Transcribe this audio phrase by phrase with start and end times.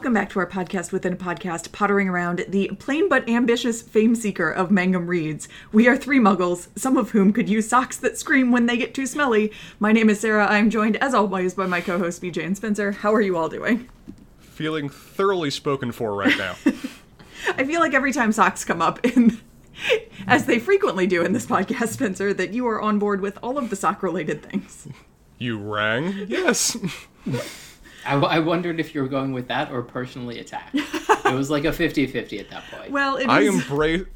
[0.00, 4.14] Welcome back to our podcast within a podcast, pottering around the plain but ambitious fame
[4.14, 5.46] seeker of Mangum Reads.
[5.72, 8.94] We are three muggles, some of whom could use socks that scream when they get
[8.94, 9.52] too smelly.
[9.78, 10.46] My name is Sarah.
[10.46, 12.92] I'm joined, as always, by my co host BJ and Spencer.
[12.92, 13.90] How are you all doing?
[14.38, 16.56] Feeling thoroughly spoken for right now.
[17.58, 19.38] I feel like every time socks come up in.
[20.26, 23.58] As they frequently do in this podcast, Spencer, that you are on board with all
[23.58, 24.88] of the sock related things.
[25.36, 26.24] You rang?
[26.26, 26.78] Yes.
[28.06, 30.74] I, I wondered if you were going with that or personally attacked.
[30.74, 32.90] it was like a 50 50 at that point.
[32.90, 34.06] Well, it I is embrace.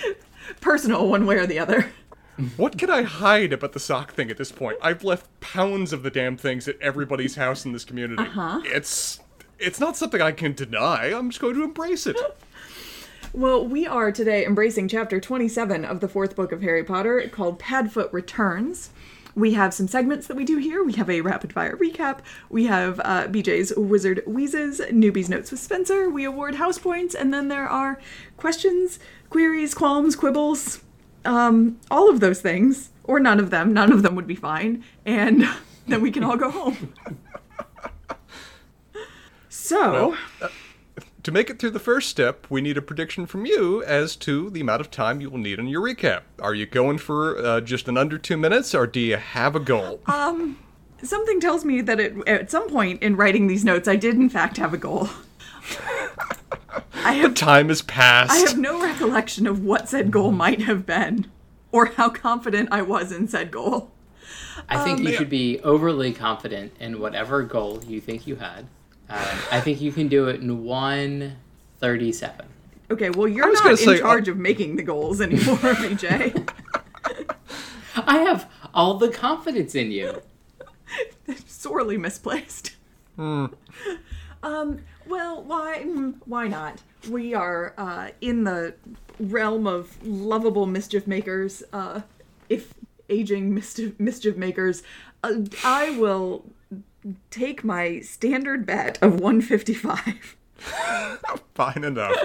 [0.60, 1.90] personal one way or the other.
[2.56, 4.78] What can I hide about the sock thing at this point?
[4.80, 8.22] I've left pounds of the damn things at everybody's house in this community.
[8.22, 8.60] Uh-huh.
[8.64, 9.20] It's
[9.58, 11.12] it's not something I can deny.
[11.12, 12.16] I'm just going to embrace it.
[13.32, 17.60] Well, we are today embracing chapter 27 of the fourth book of Harry Potter called
[17.60, 18.90] Padfoot Returns.
[19.34, 20.82] We have some segments that we do here.
[20.82, 22.20] We have a rapid fire recap.
[22.48, 26.08] We have uh, BJ's Wizard Wheezes, Newbie's Notes with Spencer.
[26.08, 28.00] We award house points, and then there are
[28.36, 30.82] questions, queries, qualms, quibbles,
[31.24, 33.72] um, all of those things, or none of them.
[33.72, 35.44] None of them would be fine, and
[35.86, 36.94] then we can all go home.
[39.52, 40.16] So,
[41.24, 44.48] To make it through the first step, we need a prediction from you as to
[44.48, 46.22] the amount of time you will need on your recap.
[46.38, 49.60] Are you going for uh, just an under two minutes, or do you have a
[49.60, 50.00] goal?
[50.06, 50.58] Um,
[51.02, 54.30] something tells me that it, at some point in writing these notes, I did in
[54.30, 55.10] fact have a goal.
[57.04, 58.32] I have Time has passed.
[58.32, 61.30] I have no recollection of what said goal might have been,
[61.70, 63.90] or how confident I was in said goal.
[64.70, 68.68] I think um, you should be overly confident in whatever goal you think you had.
[69.10, 72.46] Um, I think you can do it in 137.
[72.92, 76.48] Okay, well, you're not in say, uh, charge of making the goals anymore, BJ.
[77.96, 80.22] I have all the confidence in you.
[81.46, 82.76] Sorely misplaced.
[83.18, 83.54] Um,
[85.06, 85.82] well, why?
[85.84, 86.82] mm, Why not?
[87.08, 88.74] We are uh, in the
[89.18, 91.62] realm of lovable mischief makers.
[91.72, 92.02] Uh,
[92.48, 92.74] if
[93.08, 94.82] aging mischief, mischief makers,
[95.22, 95.34] uh,
[95.64, 96.44] I will
[97.30, 100.36] take my standard bet of 155.
[101.54, 102.16] Fine enough.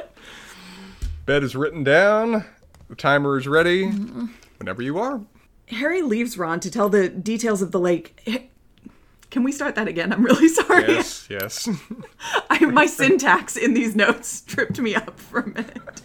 [1.26, 2.46] Bet is written down.
[2.90, 3.86] The timer is ready.
[3.86, 4.26] Mm-hmm.
[4.58, 5.22] Whenever you are.
[5.70, 8.48] Harry leaves Ron to tell the details of the lake.
[9.32, 10.14] Can we start that again?
[10.14, 10.88] I'm really sorry.
[10.88, 11.68] Yes, yes.
[12.50, 16.02] I, my syntax in these notes tripped me up for a minute.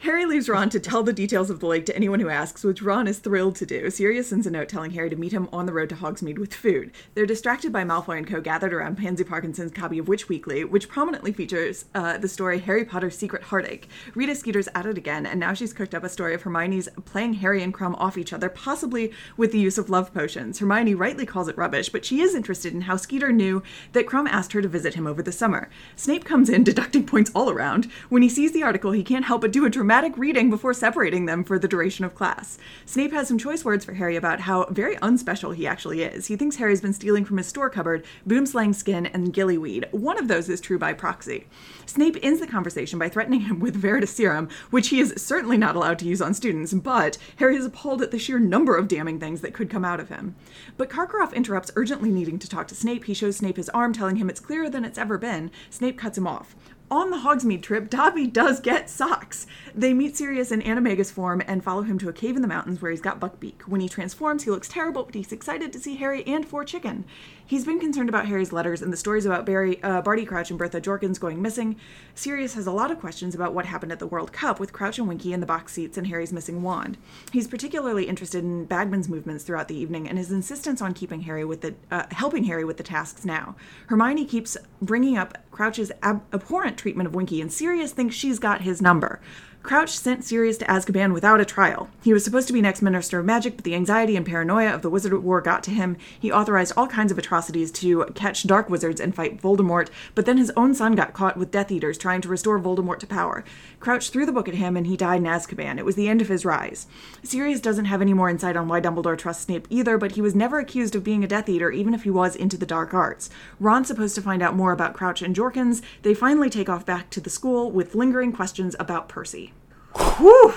[0.00, 2.80] Harry leaves Ron to tell the details of the lake to anyone who asks, which
[2.80, 3.90] Ron is thrilled to do.
[3.90, 6.54] Sirius sends a note telling Harry to meet him on the road to Hogsmeade with
[6.54, 6.90] food.
[7.12, 8.40] They're distracted by Malfoy and Co.
[8.40, 12.82] gathered around Pansy Parkinson's copy of Witch Weekly, which prominently features uh, the story Harry
[12.82, 13.90] Potter's Secret Heartache.
[14.14, 17.34] Rita Skeeter's at it again, and now she's cooked up a story of Hermione's playing
[17.34, 20.60] Harry and Krum off each other, possibly with the use of love potions.
[20.60, 23.62] Hermione rightly calls it rubbish, but she is interested in how Skeeter knew
[23.92, 25.68] that Krum asked her to visit him over the summer.
[25.94, 27.84] Snape comes in, deducting points all around.
[28.08, 31.26] When he sees the article, he can't help but do a dramatic reading before separating
[31.26, 32.58] them for the duration of class.
[32.86, 36.28] Snape has some choice words for Harry about how very unspecial he actually is.
[36.28, 39.92] He thinks Harry's been stealing from his store cupboard boomslang skin and gillyweed.
[39.92, 41.48] One of those is true by proxy.
[41.86, 45.98] Snape ends the conversation by threatening him with Veritaserum, which he is certainly not allowed
[45.98, 49.40] to use on students, but Harry is appalled at the sheer number of damning things
[49.40, 50.36] that could come out of him.
[50.76, 53.06] But Karkaroff interrupts, urgently needing to talk to Snape.
[53.06, 55.50] He shows Snape his arm, telling him it's clearer than it's ever been.
[55.68, 56.54] Snape cuts him off.
[56.92, 59.46] On the Hogsmeade trip, Dobby does get socks.
[59.76, 62.82] They meet Sirius in Animagus form and follow him to a cave in the mountains
[62.82, 63.62] where he's got Buckbeak.
[63.68, 67.04] When he transforms, he looks terrible, but he's excited to see Harry and Four Chicken.
[67.50, 70.58] He's been concerned about Harry's letters and the stories about Barry, uh, Barty Crouch and
[70.58, 71.74] Bertha Jorkins going missing.
[72.14, 75.00] Sirius has a lot of questions about what happened at the World Cup with Crouch
[75.00, 76.96] and Winky in the box seats and Harry's missing wand.
[77.32, 81.44] He's particularly interested in Bagman's movements throughout the evening and his insistence on keeping Harry
[81.44, 83.56] with the uh, helping Harry with the tasks now.
[83.88, 88.60] Hermione keeps bringing up Crouch's ab- abhorrent treatment of Winky, and Sirius thinks she's got
[88.60, 89.20] his number.
[89.62, 91.90] Crouch sent Sirius to Azkaban without a trial.
[92.02, 94.80] He was supposed to be next Minister of Magic, but the anxiety and paranoia of
[94.80, 95.98] the Wizard War got to him.
[96.18, 100.38] He authorized all kinds of atrocities to catch dark wizards and fight Voldemort, but then
[100.38, 103.44] his own son got caught with Death Eaters trying to restore Voldemort to power.
[103.80, 105.78] Crouch threw the book at him and he died in Azkaban.
[105.78, 106.86] It was the end of his rise.
[107.22, 110.34] Sirius doesn't have any more insight on why Dumbledore trusts Snape either, but he was
[110.34, 113.28] never accused of being a Death Eater, even if he was into the dark arts.
[113.60, 115.82] Ron's supposed to find out more about Crouch and Jorkins.
[116.02, 119.49] They finally take off back to the school with lingering questions about Percy.
[119.96, 120.54] Whew!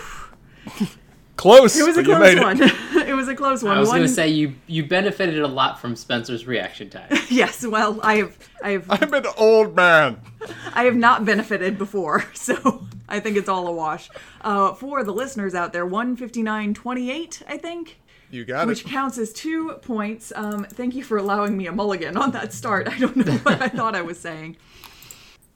[1.36, 1.78] Close.
[1.78, 2.42] It was a but close made it.
[2.42, 2.62] one.
[3.08, 3.76] it was a close one.
[3.76, 7.10] I was one going to say you you benefited a lot from Spencer's reaction time.
[7.30, 7.66] yes.
[7.66, 10.22] Well, I have I have I'm an old man.
[10.74, 14.10] I have not benefited before, so I think it's all a wash.
[14.42, 18.00] Uh, for the listeners out there, one fifty nine twenty eight, I think.
[18.30, 18.86] You got Which it.
[18.86, 20.32] Which counts as two points.
[20.36, 22.88] Um, thank you for allowing me a mulligan on that start.
[22.88, 24.58] I don't know what I thought I was saying.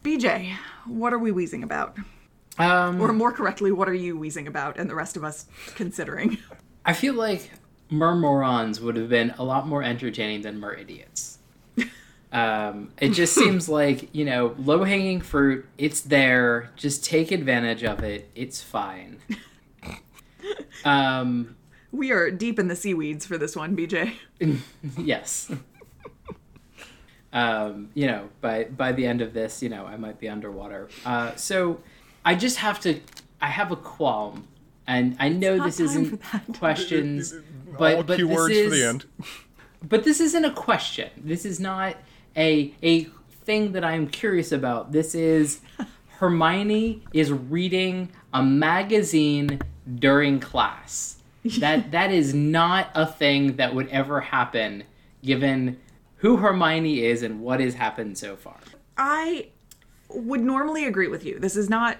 [0.03, 1.97] BJ, what are we wheezing about?
[2.59, 5.45] Um, Or more correctly, what are you wheezing about and the rest of us
[5.75, 6.37] considering?
[6.85, 7.51] I feel like
[7.91, 11.37] Murmurons would have been a lot more entertaining than Mer Idiots.
[12.31, 17.83] Um, it just seems like, you know, low hanging fruit, it's there, just take advantage
[17.83, 19.19] of it, it's fine.
[20.85, 21.55] Um,
[21.91, 24.13] We are deep in the seaweeds for this one, BJ.
[24.97, 25.51] yes.
[27.33, 30.87] Um, you know, by by the end of this, you know, I might be underwater.
[31.05, 31.81] Uh, so
[32.27, 32.99] I just have to
[33.41, 34.47] I have a qualm.
[34.85, 36.53] And I know this isn't for that.
[36.59, 37.39] questions, All
[37.77, 39.05] but but key this words is for the end.
[39.81, 41.09] but this isn't a question.
[41.17, 41.95] This is not
[42.35, 43.05] a a
[43.45, 44.91] thing that I'm curious about.
[44.91, 45.61] This is
[46.19, 49.59] Hermione is reading a magazine
[49.95, 51.17] during class.
[51.59, 54.83] That that is not a thing that would ever happen
[55.23, 55.79] given
[56.17, 58.59] who Hermione is and what has happened so far.
[58.97, 59.49] I
[60.09, 61.39] would normally agree with you.
[61.39, 61.97] This is not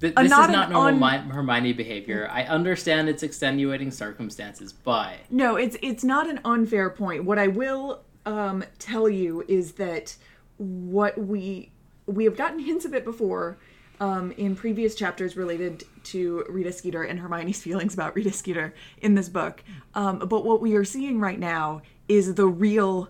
[0.00, 2.28] Th- this not is not normal un- Mi- Hermione behavior.
[2.30, 7.24] I understand it's extenuating circumstances, but No, it's it's not an unfair point.
[7.24, 10.16] What I will um, tell you is that
[10.58, 11.70] what we
[12.06, 13.58] we have gotten hints of it before
[14.00, 19.14] um, in previous chapters related to Rita Skeeter and Hermione's feelings about Rita Skeeter in
[19.14, 19.62] this book.
[19.94, 23.08] Um, but what we are seeing right now is the real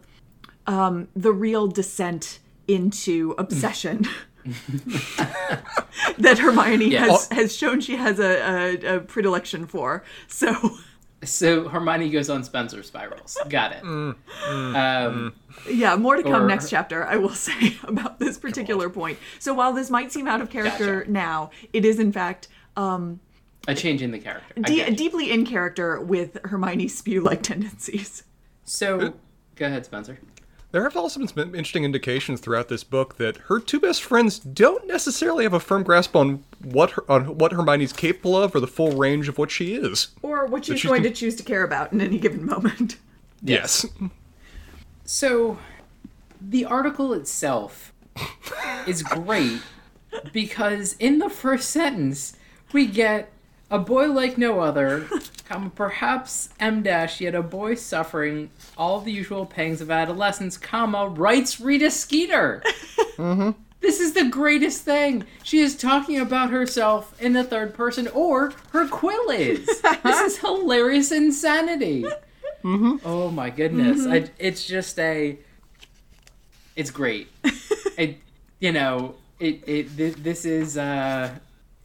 [0.66, 4.06] um, the real descent into obsession.
[6.18, 7.28] that Hermione Yes.
[7.28, 10.04] has, has shown she has a, a, a predilection for.
[10.28, 10.76] So
[11.24, 13.36] so Hermione goes on Spencer spirals.
[13.48, 13.82] Got it.
[13.82, 15.34] um,
[15.68, 19.18] Yeah, more to come Or- next chapter, I will say, about this particular point.
[19.38, 21.10] So while this might seem out of character Gotcha.
[21.10, 23.18] now, it is in fact um,
[23.66, 24.54] a change in the character.
[24.58, 28.22] I de- deeply in character with Hermione's spew-like tendencies.
[28.64, 29.14] So,
[29.56, 30.18] go ahead, Spencer.
[30.72, 34.38] There have also been some interesting indications throughout this book that her two best friends
[34.38, 38.60] don't necessarily have a firm grasp on what her, on what Hermione's capable of or
[38.60, 40.08] the full range of what she is.
[40.22, 42.96] Or what she's she's going com- to choose to care about in any given moment.
[43.42, 43.84] Yes.
[45.04, 45.58] So,
[46.40, 47.92] the article itself
[48.86, 49.60] is great
[50.32, 52.34] because in the first sentence,
[52.72, 53.30] we get
[53.70, 55.08] a boy like no other,
[55.48, 61.08] comma, perhaps M dash, yet a boy suffering all the usual pangs of adolescence, comma,
[61.08, 62.62] writes Rita Skeeter.
[63.16, 63.52] Mm-hmm.
[63.80, 65.24] This is the greatest thing.
[65.42, 69.64] She is talking about herself in the third person, or her quill is.
[69.80, 72.04] this is hilarious insanity.
[72.62, 72.96] Mm-hmm.
[73.06, 74.02] Oh my goodness!
[74.02, 74.12] Mm-hmm.
[74.12, 75.38] I, it's just a.
[76.74, 77.28] It's great.
[77.96, 78.18] it,
[78.60, 81.30] you know, it it this is uh,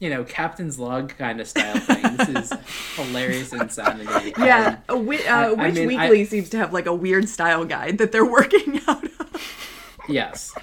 [0.02, 2.18] you know, Captain's Log kind of style thing.
[2.18, 2.60] This is
[2.96, 4.34] hilarious insanity.
[4.38, 6.94] Yeah, a wi- uh, I- I Witch mean, I- Weekly seems to have like a
[6.94, 9.68] weird style guide that they're working out of.
[10.10, 10.54] Yes.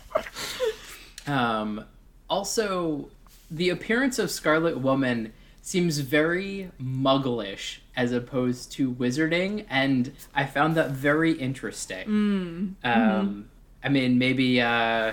[1.27, 1.85] Um,
[2.29, 3.09] also,
[3.51, 5.33] the appearance of Scarlet Woman
[5.63, 12.77] seems very mugglish as opposed to wizarding, and I found that very interesting.
[12.83, 13.49] Um,
[13.85, 15.13] I mean, maybe uh,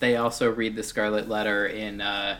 [0.00, 2.00] they also read the Scarlet Letter in.
[2.02, 2.38] Uh,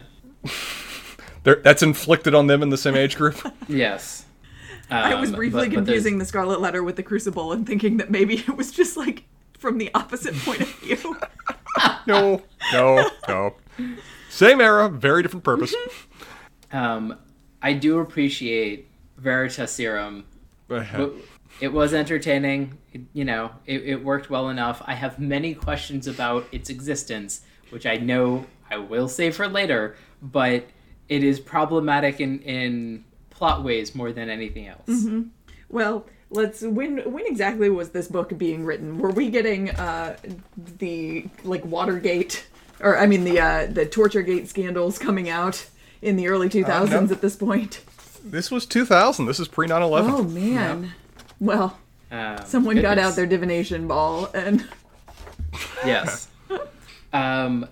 [1.45, 3.37] that's inflicted on them in the same age group.
[3.68, 4.25] yes.
[4.90, 7.99] I was Um, briefly but- but confusing the Scarlet Letter with the Crucible and thinking
[7.99, 9.25] that maybe it was just like
[9.59, 11.16] from the opposite point of view.
[12.07, 12.42] no,
[12.73, 13.54] no, no.
[14.30, 15.75] Same era, very different purpose.
[16.73, 17.18] Um,
[17.61, 18.88] I do appreciate
[19.21, 20.25] Veritaserum
[20.68, 20.87] But
[21.61, 22.78] it was entertaining.
[22.92, 24.83] It, you know, it, it worked well enough.
[24.87, 29.97] I have many questions about its existence, which I know I will save for later,
[30.23, 30.66] but
[31.09, 35.07] it is problematic in, in plot ways more than anything else.
[35.69, 38.99] Well, let's when when exactly was this book being written?
[38.99, 40.17] Were we getting uh
[40.79, 42.47] the like Watergate
[42.81, 45.67] or I mean the uh the Torturegate scandals coming out
[46.03, 47.15] in the early 2000s no.
[47.15, 47.83] at this point?
[48.25, 49.27] This was 2000.
[49.27, 50.11] This is pre 9 11.
[50.11, 50.93] Oh man.
[51.41, 51.79] Well,
[52.11, 54.67] Um, someone got out their divination ball and
[55.85, 56.29] Yes.
[57.12, 57.67] um,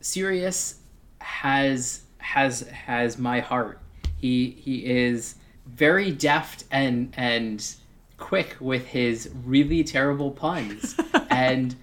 [0.00, 0.76] Sirius
[1.20, 3.80] has has has my heart.
[4.16, 5.36] He he is
[5.66, 7.74] very deft and and
[8.16, 10.96] quick with his really terrible puns,
[11.30, 11.74] and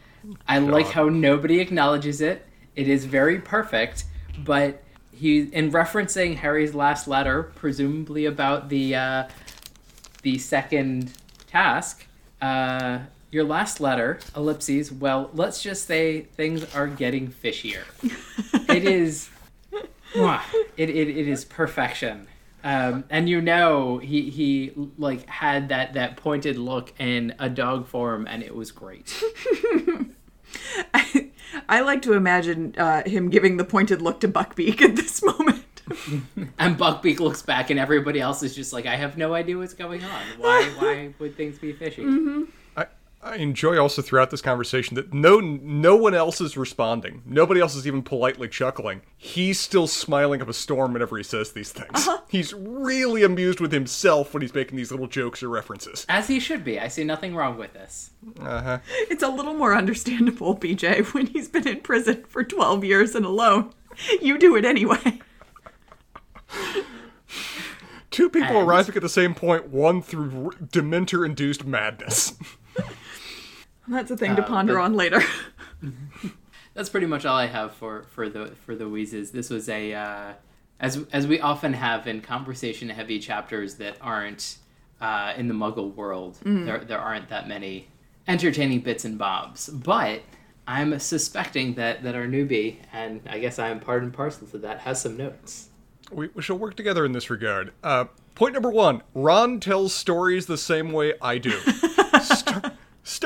[0.48, 2.46] I like how nobody acknowledges it.
[2.76, 4.06] It is very perfect,
[4.44, 9.28] but he in referencing Harry's last letter, presumably about the uh,
[10.22, 11.12] the second
[11.48, 12.06] task.
[12.42, 13.00] Uh,
[13.32, 14.92] your last letter, ellipses.
[14.92, 17.84] Well, let's just say things are getting fishier.
[18.70, 19.37] it is, mwah,
[20.78, 22.28] it, it, it is perfection.
[22.64, 27.88] Um, and you know he he like had that that pointed look in a dog
[27.88, 29.24] form, and it was great.
[30.94, 31.30] I,
[31.70, 35.64] I like to imagine uh, him giving the pointed look to Buckbeak at this moment.
[36.60, 39.74] And Buckbeak looks back, and everybody else is just like, "I have no idea what's
[39.74, 40.22] going on.
[40.38, 42.48] Why why would things be fishy?" I,
[43.28, 47.22] I enjoy also throughout this conversation that no no one else is responding.
[47.26, 49.02] Nobody else is even politely chuckling.
[49.18, 52.08] He's still smiling up a storm whenever he says these things.
[52.30, 56.06] He's really amused with himself when he's making these little jokes or references.
[56.10, 56.80] As he should be.
[56.80, 58.12] I see nothing wrong with this.
[58.40, 58.80] Uh-huh.
[59.10, 63.26] It's a little more understandable, BJ, when he's been in prison for 12 years and
[63.26, 63.72] alone.
[64.22, 65.20] You do it anyway.
[68.10, 72.34] Two people And- arriving at the same point, one through r- dementor-induced madness.
[73.88, 75.22] That's a thing to Uh, ponder but- on later.
[76.74, 79.32] That's pretty much all I have for for the for the wheezes.
[79.32, 80.34] This was a uh,
[80.80, 84.58] as as we often have in conversation heavy chapters that aren't
[85.02, 86.38] uh, in the Muggle world.
[86.44, 87.88] There there aren't that many
[88.28, 90.22] entertaining bits and bobs, but.
[90.70, 94.58] I'm suspecting that, that our newbie, and I guess I am part and parcel to
[94.58, 95.70] that, has some notes.
[96.12, 97.72] We, we shall work together in this regard.
[97.82, 101.52] Uh, point number one Ron tells stories the same way I do.
[102.22, 102.74] Star-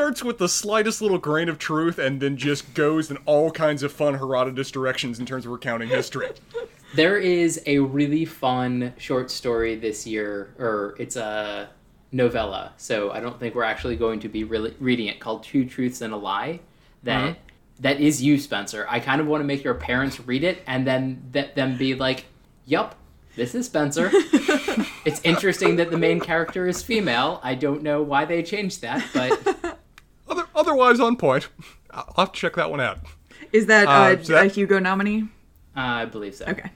[0.01, 3.83] starts with the slightest little grain of truth and then just goes in all kinds
[3.83, 6.29] of fun Herodotus directions in terms of recounting history.
[6.93, 11.69] There is a really fun short story this year, or it's a
[12.11, 15.63] novella, so I don't think we're actually going to be really reading it, called Two
[15.63, 16.59] Truths and a Lie.
[17.03, 17.33] That uh-huh.
[17.79, 18.85] that is you, Spencer.
[18.89, 21.95] I kind of want to make your parents read it and then that them be
[21.95, 22.25] like,
[22.65, 22.95] "Yup,
[23.37, 24.09] this is Spencer."
[25.05, 27.39] it's interesting that the main character is female.
[27.41, 29.60] I don't know why they changed that, but Other,
[30.61, 31.49] otherwise, on point.
[31.91, 32.99] I'll have to check that one out.
[33.51, 35.23] Is that, uh, Uh, so that- a Hugo nominee?
[35.75, 36.45] uh, I believe so.
[36.45, 36.71] Okay.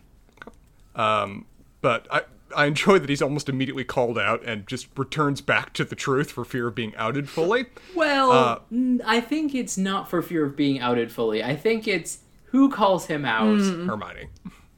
[0.95, 1.45] Um,
[1.81, 2.23] But I,
[2.55, 6.31] I enjoy that he's almost immediately called out and just returns back to the truth
[6.31, 7.67] for fear of being outed fully.
[7.93, 11.43] Well, Uh, n- I think it's not for fear of being outed fully.
[11.43, 14.29] I think it's who calls him out Hermione.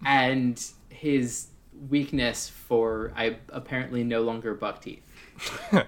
[0.06, 1.48] and his
[1.90, 5.04] weakness for I apparently no longer buck teeth.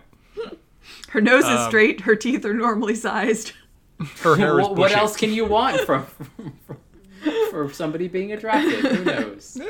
[1.09, 3.53] Her nose Um, is straight, her teeth are normally sized.
[4.21, 6.05] Her hair is What, what else can you want from,
[6.37, 6.81] from
[7.51, 8.79] for somebody being attractive?
[8.79, 9.59] Who knows?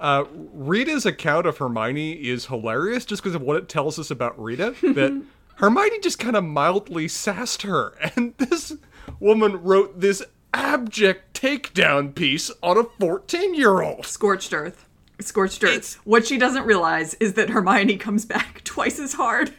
[0.00, 0.24] Uh,
[0.54, 4.74] Rita's account of Hermione is hilarious just because of what it tells us about Rita.
[4.94, 5.22] That
[5.56, 8.72] Hermione just kind of mildly sassed her, and this
[9.18, 10.22] woman wrote this
[10.54, 14.06] abject takedown piece on a 14 year old.
[14.06, 14.86] Scorched earth.
[15.20, 15.70] Scorched earth.
[15.70, 19.52] It's- What she doesn't realize is that Hermione comes back twice as hard.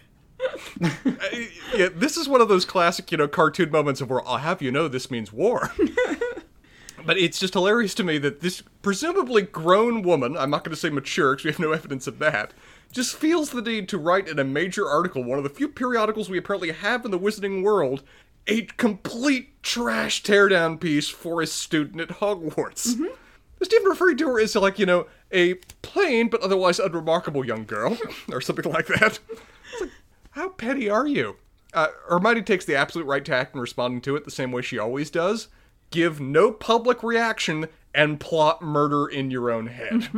[1.73, 4.61] Yeah, this is one of those classic, you know, cartoon moments of where I'll have
[4.61, 5.71] you know this means war.
[7.05, 10.79] but it's just hilarious to me that this presumably grown woman, I'm not going to
[10.79, 12.53] say mature because we have no evidence of that,
[12.91, 16.29] just feels the need to write in a major article, one of the few periodicals
[16.29, 18.03] we apparently have in the wizarding world,
[18.47, 22.93] a complete trash teardown piece for a student at Hogwarts.
[22.93, 23.05] Mm-hmm.
[23.59, 27.65] Just even referring to her as like, you know, a plain but otherwise unremarkable young
[27.65, 27.97] girl,
[28.31, 29.19] or something like that.
[29.71, 29.91] It's like,
[30.31, 31.37] how petty are you?
[31.73, 34.77] Uh, Hermione takes the absolute right tact in responding to it the same way she
[34.77, 35.47] always does.
[35.89, 40.09] Give no public reaction and plot murder in your own head.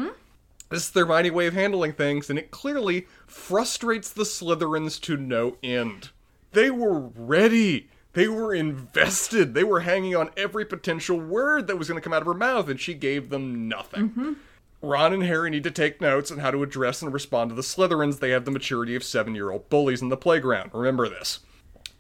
[0.70, 5.18] This is their Hermione way of handling things, and it clearly frustrates the Slytherins to
[5.18, 6.10] no end.
[6.52, 7.90] They were ready.
[8.14, 9.54] They were invested.
[9.54, 12.34] They were hanging on every potential word that was going to come out of her
[12.34, 14.36] mouth, and she gave them nothing.
[14.84, 17.62] Ron and Harry need to take notes on how to address and respond to the
[17.62, 18.20] Slytherins.
[18.20, 20.72] They have the maturity of seven year old bullies in the playground.
[20.74, 21.40] Remember this.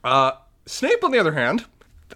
[0.03, 0.33] Uh,
[0.65, 1.65] Snape, on the other hand,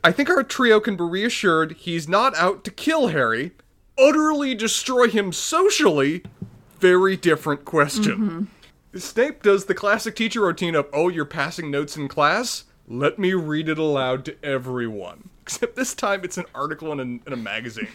[0.03, 3.51] I think our trio can be reassured he's not out to kill Harry,
[3.97, 6.23] utterly destroy him socially.
[6.79, 8.49] Very different question.
[8.93, 12.65] Snape does the classic teacher routine of, oh, you're passing notes in class?
[12.89, 15.29] Let me read it aloud to everyone.
[15.41, 17.87] Except this time it's an article in a, in a magazine.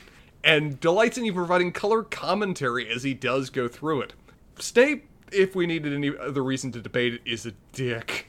[0.45, 4.13] And delights in even providing color commentary as he does go through it.
[4.59, 8.27] Snape, if we needed any other reason to debate it, is a dick.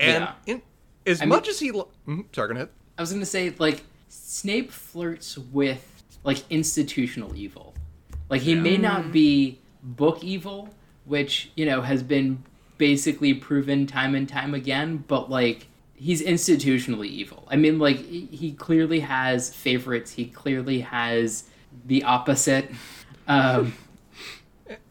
[0.00, 0.32] And Yeah.
[0.46, 0.62] in,
[1.06, 1.70] as mean- much as he.
[1.70, 2.68] Lo- Mhm, sorry, go ahead.
[2.98, 7.74] I was gonna say like Snape flirts with like institutional evil.
[8.28, 10.74] Like he may not be book evil,
[11.04, 12.42] which you know has been
[12.76, 17.46] basically proven time and time again, but like he's institutionally evil.
[17.50, 20.12] I mean, like he clearly has favorites.
[20.12, 21.44] He clearly has
[21.86, 22.70] the opposite
[23.28, 23.74] Um,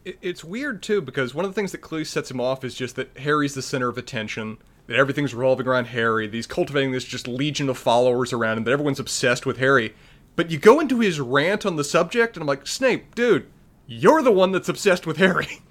[0.04, 2.96] It's weird too because one of the things that clearly sets him off is just
[2.96, 4.58] that Harry's the center of attention.
[4.86, 6.26] That everything's revolving around Harry.
[6.26, 8.64] That he's cultivating this just legion of followers around him.
[8.64, 9.94] That everyone's obsessed with Harry.
[10.36, 13.46] But you go into his rant on the subject, and I'm like, Snape, dude,
[13.86, 15.48] you're the one that's obsessed with Harry.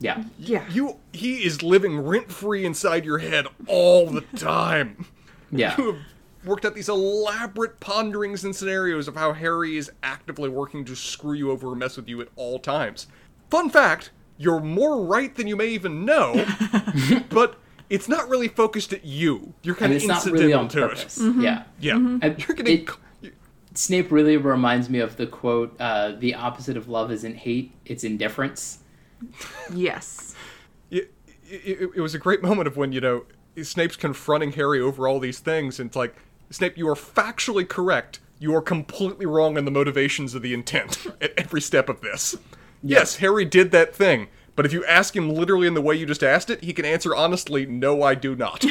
[0.00, 0.24] yeah.
[0.38, 0.64] Yeah.
[0.70, 5.06] You, he is living rent free inside your head all the time.
[5.50, 5.74] Yeah.
[5.78, 6.02] You have
[6.44, 11.32] worked out these elaborate ponderings and scenarios of how Harry is actively working to screw
[11.34, 13.06] you over or mess with you at all times.
[13.50, 16.46] Fun fact, you're more right than you may even know,
[17.30, 17.56] but
[17.90, 19.54] it's not really focused at you.
[19.62, 21.18] You're kind And of it's not incidental really on to purpose.
[21.20, 21.36] it.
[21.36, 21.62] Yeah.
[21.80, 21.96] Yeah.
[21.96, 22.82] And You're getting.
[23.22, 23.32] it-
[23.74, 28.02] Snape really reminds me of the quote, uh, the opposite of love isn't hate, it's
[28.02, 28.78] indifference.
[29.72, 30.34] Yes.
[30.90, 31.12] it,
[31.48, 33.24] it, it was a great moment of when you know
[33.62, 36.16] Snape's confronting Harry over all these things, and it's like
[36.50, 38.20] Snape, you are factually correct.
[38.38, 42.36] You are completely wrong in the motivations of the intent at every step of this.
[42.82, 46.06] Yes, Harry did that thing, but if you ask him literally in the way you
[46.06, 48.64] just asked it, he can answer honestly, "No, I do not."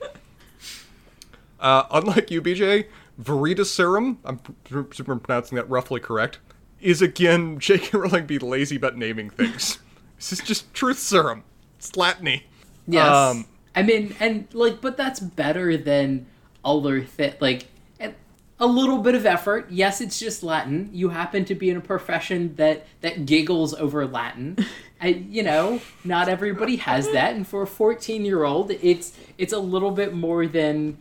[1.60, 2.86] uh, unlike you, BJ,
[3.22, 6.40] Veritaserum, I'm pr- pr- pronouncing that roughly correct,
[6.80, 7.96] is again J.K.
[7.98, 9.78] Rowling be lazy about naming things.
[10.16, 11.44] this is just truth serum.
[11.78, 12.42] It's Latiny.
[12.86, 13.06] Yes.
[13.14, 16.26] Um, I mean, and like, but that's better than
[16.64, 17.66] other thi- like
[18.00, 18.14] a-
[18.58, 19.66] a little bit of effort.
[19.70, 20.90] Yes, it's just Latin.
[20.92, 24.56] You happen to be in a profession that that giggles over Latin.
[25.00, 29.92] I, you know, not everybody has that, and for a fourteen-year-old, it's it's a little
[29.92, 30.98] bit more than,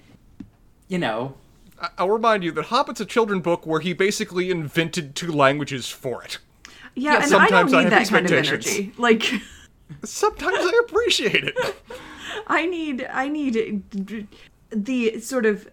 [0.87, 1.46] you know, I-
[1.97, 6.23] I'll remind you that Hobbit's a children book where he basically invented two languages for
[6.23, 6.39] it.
[6.95, 8.93] Yeah, Yeah, and I don't sometimes I need have that kind of energy.
[8.97, 9.31] Like
[10.03, 11.55] Sometimes I appreciate it.
[12.47, 13.83] I need I need
[14.69, 15.67] the sort of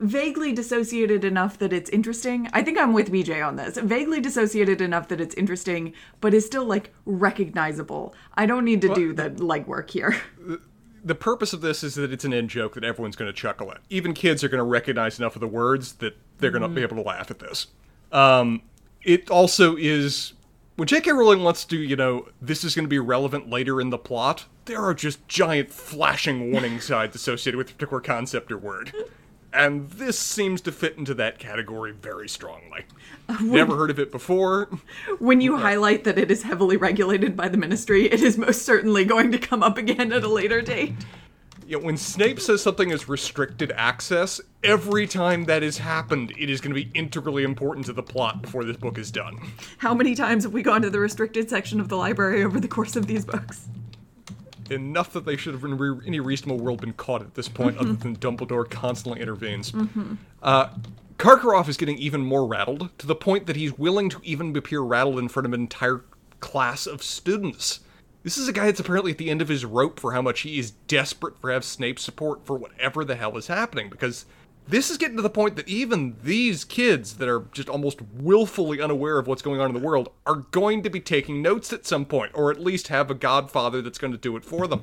[0.00, 2.48] vaguely dissociated enough that it's interesting.
[2.52, 3.78] I think I'm with BJ on this.
[3.78, 8.14] Vaguely dissociated enough that it's interesting, but is still like recognizable.
[8.34, 10.20] I don't need to do the legwork here.
[10.48, 10.56] Uh,
[11.04, 13.70] the purpose of this is that it's an in joke that everyone's going to chuckle
[13.70, 13.78] at.
[13.90, 16.82] Even kids are going to recognize enough of the words that they're going to be
[16.82, 17.68] able to laugh at this.
[18.10, 18.62] Um,
[19.02, 20.32] it also is
[20.76, 21.12] when J.K.
[21.12, 24.46] Rowling wants to, you know, this is going to be relevant later in the plot.
[24.64, 28.92] There are just giant flashing warning signs associated with a particular concept or word.
[29.54, 32.84] And this seems to fit into that category very strongly.
[33.40, 34.68] Never heard of it before.
[35.18, 39.04] When you highlight that it is heavily regulated by the ministry, it is most certainly
[39.04, 40.94] going to come up again at a later date.
[41.68, 46.60] know, when Snape says something is restricted access, every time that has happened, it is
[46.60, 49.38] going to be integrally important to the plot before this book is done.
[49.78, 52.68] How many times have we gone to the restricted section of the library over the
[52.68, 53.68] course of these books?
[54.70, 57.78] Enough that they should have, in re- any reasonable world, been caught at this point,
[57.78, 59.72] other than Dumbledore constantly intervenes.
[60.42, 60.68] Uh,
[61.18, 64.80] Karkaroff is getting even more rattled, to the point that he's willing to even appear
[64.80, 66.04] rattled in front of an entire
[66.40, 67.80] class of students.
[68.22, 70.40] This is a guy that's apparently at the end of his rope for how much
[70.40, 74.24] he is desperate for have Snape's support for whatever the hell is happening, because
[74.66, 78.80] this is getting to the point that even these kids that are just almost willfully
[78.80, 81.86] unaware of what's going on in the world are going to be taking notes at
[81.86, 84.82] some point, or at least have a godfather that's going to do it for them.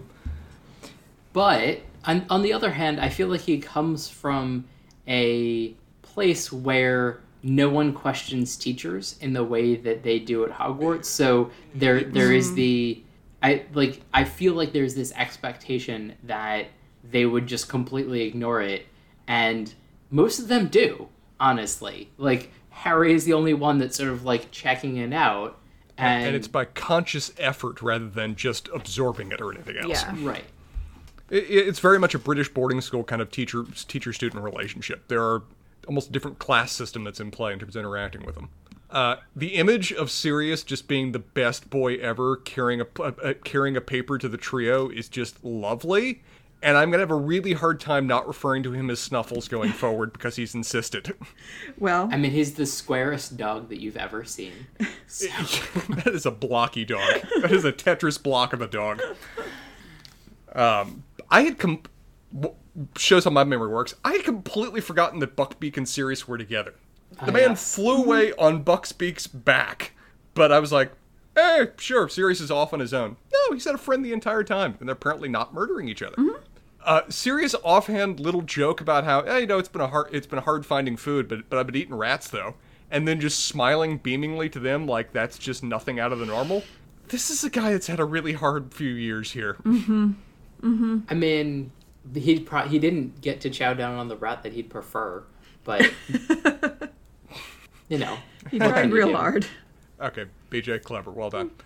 [1.33, 4.65] But on, on the other hand, I feel like he comes from
[5.07, 11.05] a place where no one questions teachers in the way that they do at Hogwarts.
[11.05, 13.01] So there there is the
[13.41, 16.67] I like I feel like there's this expectation that
[17.09, 18.85] they would just completely ignore it
[19.31, 19.73] and
[20.09, 21.07] most of them do,
[21.39, 22.09] honestly.
[22.17, 25.57] Like Harry is the only one that's sort of like checking it out
[25.97, 30.03] and, and it's by conscious effort rather than just absorbing it or anything else.
[30.03, 30.15] Yeah.
[30.21, 30.43] right.
[31.29, 35.07] It, it's very much a British boarding school kind of teacher teacher student relationship.
[35.07, 35.43] There are
[35.87, 38.49] almost a different class system that's in play in terms of interacting with them.
[38.89, 42.87] Uh, the image of Sirius just being the best boy ever, carrying a,
[43.23, 46.21] a, carrying a paper to the trio, is just lovely.
[46.63, 49.71] And I'm gonna have a really hard time not referring to him as Snuffles going
[49.73, 51.15] forward because he's insisted.
[51.79, 54.53] Well, I mean, he's the squarest dog that you've ever seen.
[55.07, 55.27] So-
[55.89, 57.21] that is a blocky dog.
[57.41, 59.01] That is a Tetris block of a dog.
[60.53, 61.81] Um, I had com-
[62.97, 63.95] shows how my memory works.
[64.03, 66.75] I had completely forgotten that Buckbeak and Sirius were together.
[67.23, 67.75] The Oh, man yes.
[67.75, 69.93] flew away on Buckbeak's back,
[70.33, 70.91] but I was like,
[71.35, 74.43] "Hey, sure, Sirius is off on his own." No, he's had a friend the entire
[74.43, 76.15] time, and they're apparently not murdering each other.
[76.83, 80.27] Uh, Sirius offhand little joke about how, hey, you know, it's been a hard, it's
[80.27, 82.55] been hard finding food, but but I've been eating rats though,
[82.89, 86.63] and then just smiling beamingly to them like that's just nothing out of the normal.
[87.07, 89.57] This is a guy that's had a really hard few years here.
[89.63, 90.11] Mm-hmm.
[90.63, 90.99] Mm-hmm.
[91.09, 91.71] I mean,
[92.13, 95.23] he pro- he didn't get to chow down on the rat that he'd prefer,
[95.63, 95.91] but
[97.91, 98.17] You know,
[98.49, 99.45] He tried real hard.
[99.99, 101.11] Okay, BJ, clever.
[101.11, 101.51] Well done.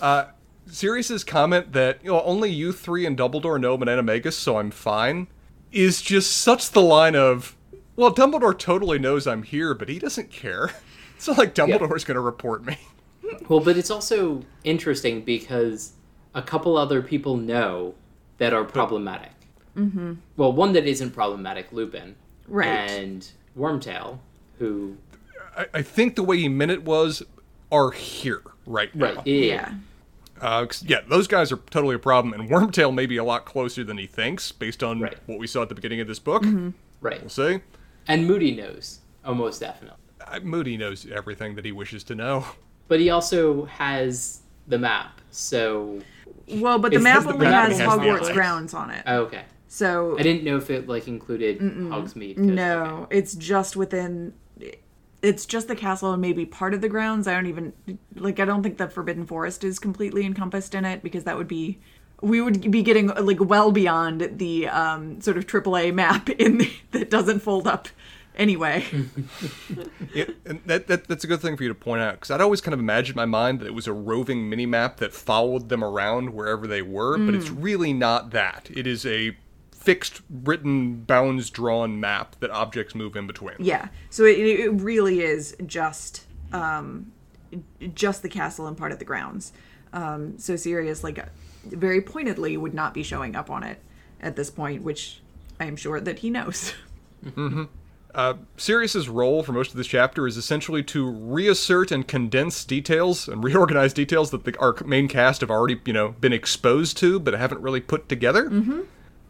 [0.00, 0.26] Uh,
[0.66, 4.70] Sirius's comment that you know only you three and Dumbledore know I'm an so I'm
[4.70, 5.26] fine,
[5.70, 7.56] is just such the line of,
[7.96, 10.70] well, Dumbledore totally knows I'm here, but he doesn't care.
[11.16, 12.76] It's not like Dumbledore's going to report me.
[13.48, 15.92] Well, but it's also interesting because
[16.34, 17.94] a couple other people know
[18.38, 19.30] that are problematic.
[19.76, 20.14] Mm-hmm.
[20.36, 22.16] Well, one that isn't problematic, Lupin,
[22.48, 22.66] Right.
[22.66, 24.18] and Wormtail,
[24.58, 24.96] who
[25.56, 27.22] I, I think the way he meant it was,
[27.70, 29.14] are here right now.
[29.14, 29.74] right, yeah, Yeah.
[30.42, 33.44] Uh, 'cause, yeah, those guys are totally a problem, and Wormtail may be a lot
[33.46, 35.16] closer than he thinks, based on Right.
[35.26, 36.42] what we saw at the beginning of this book.
[37.00, 37.60] right, We'll see.
[38.08, 42.44] and Moody knows almost definitely, Uh, Moody knows everything that he wishes to know.
[42.88, 45.20] but he also has the map.
[45.30, 46.00] So
[46.48, 49.02] Well, but the map this the only map has that has Hogwarts grounds on it.
[49.06, 52.36] oh, okay, So I didn't know if it like included Hogsmeade.
[52.36, 53.18] 'cause- no, okay.
[53.18, 54.34] it's just within.
[55.22, 57.26] It's just the castle and maybe part of the grounds.
[57.28, 57.72] I don't even
[58.16, 58.40] like.
[58.40, 61.78] I don't think the Forbidden Forest is completely encompassed in it because that would be.
[62.20, 66.72] We would be getting like well beyond the um, sort of AAA map in the,
[66.92, 67.88] that doesn't fold up
[68.36, 68.84] anyway.
[70.14, 72.42] Yeah, and that, that that's a good thing for you to point out because I'd
[72.42, 75.14] always kind of imagined in my mind that it was a roving mini map that
[75.14, 78.68] followed them around wherever they were, but it's really not that.
[78.74, 79.34] It is a
[79.82, 83.56] fixed, written, bounds drawn map that objects move in between.
[83.58, 83.88] Yeah.
[84.10, 87.12] So it, it really is just um,
[87.94, 89.52] just the castle and part of the grounds.
[89.92, 91.24] Um, so Sirius, like,
[91.64, 93.78] very pointedly, would not be showing up on it
[94.20, 95.20] at this point, which
[95.60, 96.72] I am sure that he knows.
[98.14, 103.26] Uh, Sirius's role for most of this chapter is essentially to reassert and condense details
[103.26, 107.18] and reorganize details that the, our main cast have already, you know, been exposed to
[107.18, 108.50] but haven't really put together.
[108.50, 108.80] Mm-hmm.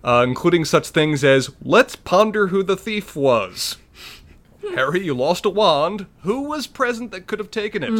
[0.04, 3.76] Uh, including such things as let's ponder who the thief was.
[4.74, 6.06] Harry, you lost a wand.
[6.22, 7.90] Who was present that could have taken it?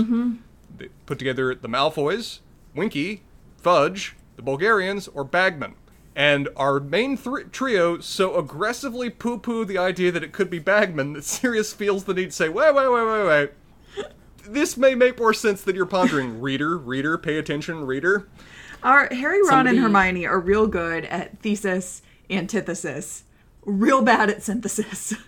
[0.79, 2.41] They put together the Malfoys,
[2.75, 3.23] Winky,
[3.57, 5.75] Fudge, the Bulgarians, or Bagman.
[6.15, 7.17] And our main
[7.53, 12.05] trio so aggressively poo poo the idea that it could be Bagman that Sirius feels
[12.05, 13.51] the need to say, wait, wait, wait, wait, wait.
[14.45, 16.41] This may make more sense than you're pondering.
[16.43, 18.29] reader, reader, pay attention, reader.
[18.83, 23.25] Our Harry, Ron, Somebody- and Hermione are real good at thesis, antithesis,
[23.65, 25.15] real bad at synthesis.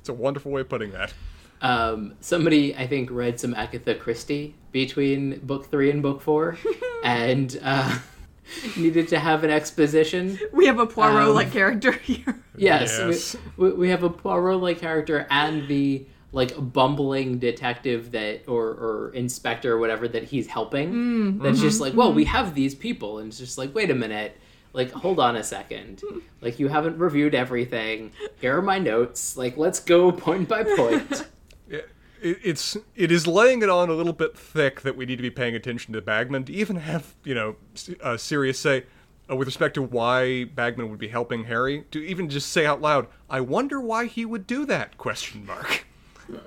[0.00, 1.12] It's a wonderful way of putting that.
[1.60, 6.56] Um, somebody I think read some Agatha Christie between book three and book four,
[7.02, 7.98] and uh,
[8.76, 10.38] needed to have an exposition.
[10.52, 12.38] We have a Poirot like Um, character here.
[12.56, 13.36] Yes, Yes.
[13.56, 18.66] We, we, we have a Poirot-like character and the like a bumbling detective that or
[18.66, 21.38] or inspector or whatever that he's helping.
[21.38, 24.36] That's just like, well, we have these people, and it's just like, wait a minute.
[24.74, 26.02] Like, hold on a second.
[26.42, 28.12] Like, you haven't reviewed everything.
[28.38, 29.38] Here are my notes.
[29.38, 31.26] Like, let's go point by point.
[31.70, 31.88] it,
[32.20, 35.30] it's it is laying it on a little bit thick that we need to be
[35.30, 38.84] paying attention to Bagman to even have you know S- uh, Sirius say
[39.30, 42.82] uh, with respect to why Bagman would be helping Harry to even just say out
[42.82, 45.86] loud, "I wonder why he would do that?" Question mark.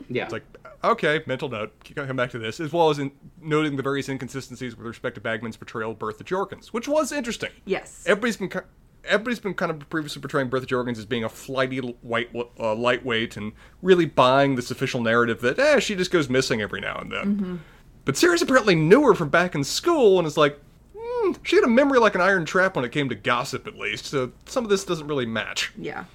[0.09, 0.23] Yeah.
[0.23, 0.43] It's like
[0.83, 1.73] okay, mental note.
[1.83, 3.11] Keep- Come back to this, as well as in
[3.41, 7.51] noting the various inconsistencies with respect to Bagman's portrayal of Bertha Jorkins, which was interesting.
[7.65, 8.03] Yes.
[8.05, 8.59] Everybody's been ki-
[9.05, 13.37] everybody's been kind of previously portraying Bertha Jorkins as being a flighty white uh, lightweight
[13.37, 17.11] and really buying this official narrative that eh, she just goes missing every now and
[17.11, 17.61] then.
[18.05, 20.59] But Sirius apparently knew her from back in school and is like,
[20.97, 23.77] hmm, she had a memory like an iron trap when it came to gossip, at
[23.77, 24.05] least.
[24.05, 25.71] So some of this doesn't really match.
[25.77, 26.05] Yeah.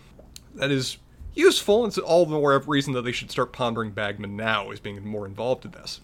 [0.56, 0.96] That is
[1.34, 4.80] useful, and it's all the more reason that they should start pondering Bagman now as
[4.80, 6.00] being more involved in this.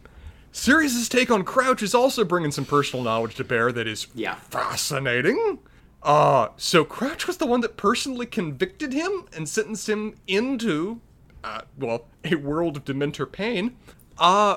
[0.53, 4.35] Sirius's take on Crouch is also bringing some personal knowledge to bear that is Yeah.
[4.35, 5.61] fascinating.
[6.03, 11.01] Uh, so Crouch was the one that personally convicted him and sentenced him into,
[11.45, 13.77] uh, well, a world of Dementor pain.
[14.19, 14.57] Uh,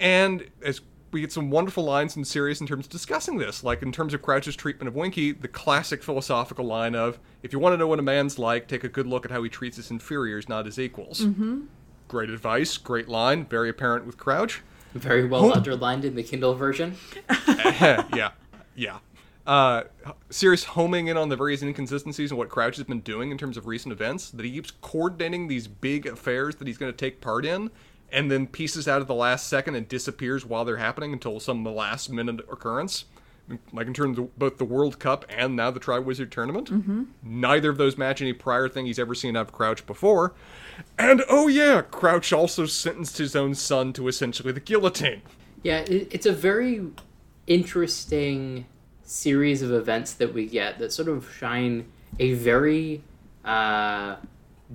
[0.00, 0.80] and as
[1.14, 4.12] we get some wonderful lines in Sirius in terms of discussing this, like in terms
[4.12, 7.86] of Crouch's treatment of Winky, the classic philosophical line of, if you want to know
[7.86, 10.66] what a man's like, take a good look at how he treats his inferiors, not
[10.66, 11.20] his equals.
[11.20, 11.62] Mm-hmm.
[12.08, 14.62] Great advice, great line, very apparent with Crouch.
[14.92, 16.96] Very well underlined in the Kindle version.
[17.48, 18.32] yeah,
[18.74, 18.98] yeah.
[19.46, 19.84] Uh,
[20.30, 23.56] Sirius homing in on the various inconsistencies and what Crouch has been doing in terms
[23.56, 24.30] of recent events.
[24.30, 27.70] That he keeps coordinating these big affairs that he's going to take part in,
[28.14, 31.64] and then pieces out at the last second and disappears while they're happening until some
[31.64, 33.06] last minute occurrence.
[33.74, 36.70] Like in terms of both the World Cup and now the Triwizard Tournament.
[36.70, 37.02] Mm-hmm.
[37.22, 40.32] Neither of those match any prior thing he's ever seen out of Crouch before.
[40.98, 45.20] And oh yeah, Crouch also sentenced his own son to essentially the guillotine.
[45.62, 46.86] Yeah, it's a very
[47.46, 48.66] interesting
[49.02, 51.86] series of events that we get that sort of shine
[52.18, 53.02] a very
[53.44, 54.16] uh,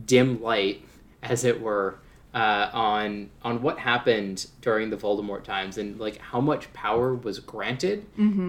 [0.06, 0.84] dim light,
[1.23, 1.99] as it were,
[2.34, 7.39] uh, on on what happened during the Voldemort times and like how much power was
[7.39, 8.06] granted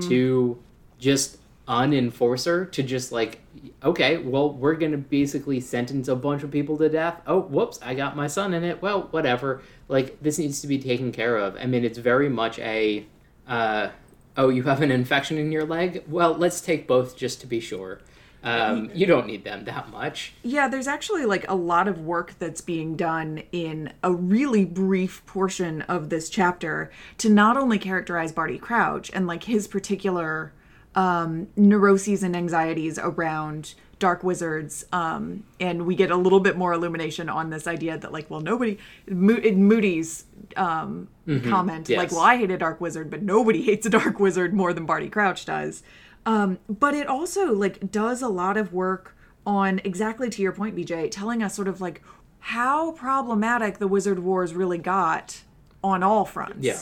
[0.09, 0.59] to
[0.99, 3.40] just an enforcer to just like
[3.83, 7.21] okay well we're gonna basically sentence a bunch of people to death.
[7.27, 8.83] Oh whoops i got my son in it.
[8.83, 9.62] Well whatever.
[9.88, 11.57] Like this needs to be taken care of.
[11.57, 13.07] I mean it's very much a
[13.49, 13.90] uh,
[14.37, 16.05] oh you have an infection in your leg?
[16.07, 18.01] Well let's take both just to be sure
[18.42, 20.33] um, you don't need them that much.
[20.42, 25.24] Yeah, there's actually like a lot of work that's being done in a really brief
[25.26, 30.53] portion of this chapter to not only characterize Barty Crouch and like his particular
[30.94, 36.72] um, neuroses and anxieties around dark wizards um, and we get a little bit more
[36.72, 40.24] illumination on this idea that like well nobody Mo- in moody's
[40.57, 41.07] um,
[41.44, 44.72] comment like well i hate a dark wizard but nobody hates a dark wizard more
[44.72, 45.83] than barty crouch does
[46.31, 49.16] um, but it also like does a lot of work
[49.47, 52.03] on exactly to your point bj telling us sort of like
[52.40, 55.43] how problematic the wizard wars really got
[55.83, 56.79] on all fronts Yeah.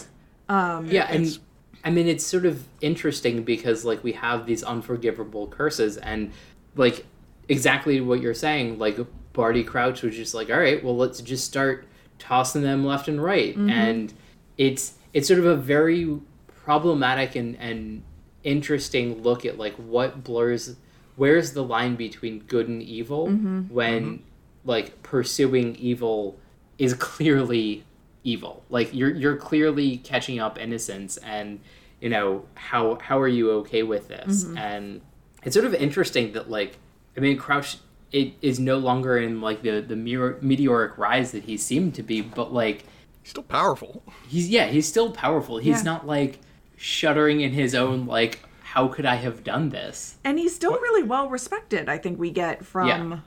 [0.49, 1.39] Um, yeah, and
[1.85, 6.33] I mean it's sort of interesting because like we have these unforgivable curses and
[6.75, 7.05] like
[7.49, 8.99] exactly what you're saying, like
[9.33, 11.87] Barty Crouch was just like, all right, well let's just start
[12.19, 13.55] tossing them left and right.
[13.71, 14.13] And
[14.57, 16.19] it's it's sort of a very
[16.65, 18.03] problematic and, and
[18.45, 20.77] interesting look at like what blurs
[21.17, 23.63] where's the line between good and evil mm-hmm.
[23.63, 24.23] when mm-hmm.
[24.65, 26.39] like pursuing evil
[26.79, 27.85] is clearly
[28.25, 28.63] evil.
[28.71, 31.61] Like you're you're clearly catching up innocence and
[32.01, 34.45] you know how how are you okay with this?
[34.45, 34.59] Mm-hmm.
[34.59, 35.01] And
[35.43, 36.77] it's sort of interesting that like
[37.17, 37.79] I mean Crouch
[38.11, 42.03] it is no longer in like the the meteor- meteoric rise that he seemed to
[42.03, 42.85] be, but like
[43.23, 44.03] He's still powerful.
[44.29, 45.59] he's yeah he's still powerful.
[45.59, 45.83] He's Yeah.
[45.83, 46.39] not like
[46.79, 50.17] shuddering in his own like how could I have done this?
[50.25, 53.19] and he's still really well respected i think we get from Yeah.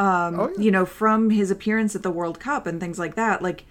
[0.00, 0.62] Um, oh, yeah.
[0.62, 3.42] you know, from his appearance at the World Cup and things like that.
[3.42, 3.64] Like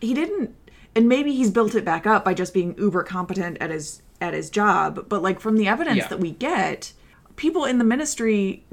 [0.00, 0.54] he didn't
[0.94, 4.32] and maybe he's built it back up by just being uber competent at his at
[4.32, 6.06] his job, but like from the evidence Yeah.
[6.08, 6.92] that we get,
[7.34, 8.64] people in the ministry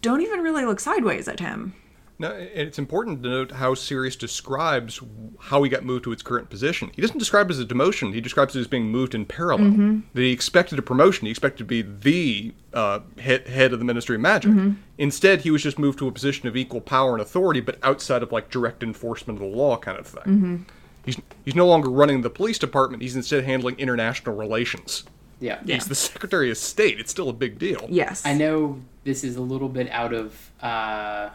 [0.00, 1.74] don't even really look sideways at him.
[2.18, 5.00] Now, and it's important to note how Sirius describes
[5.40, 6.92] how he got moved to its current position.
[6.94, 8.14] He doesn't describe it as a demotion.
[8.14, 10.02] He describes it as being moved in parallel.
[10.14, 11.26] That he expected a promotion.
[11.26, 14.52] He expected to be the uh, head, head of the Ministry of Magic.
[14.96, 18.22] Instead, he was just moved to a position of equal power and authority, but outside
[18.22, 20.66] of like direct enforcement of the law kind of thing.
[21.04, 23.02] He's he's no longer running the police department.
[23.02, 25.04] He's instead handling international relations.
[25.40, 25.60] Yeah.
[25.64, 27.00] He's the Secretary of State.
[27.00, 27.86] It's still a big deal.
[27.90, 28.24] Yes.
[28.24, 31.30] I know this is a little bit out of uh,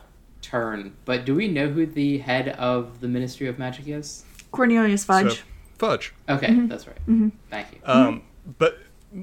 [0.50, 4.24] turn, but do we know who the head of the Ministry of Magic is?
[4.52, 5.38] Cornelius Fudge.
[5.38, 5.44] So,
[5.78, 6.14] fudge.
[6.28, 6.68] Okay, mm-hmm.
[6.68, 6.98] that's right.
[7.08, 7.30] Mm-hmm.
[7.50, 7.80] Thank you.
[7.84, 8.24] Um,
[8.58, 8.80] but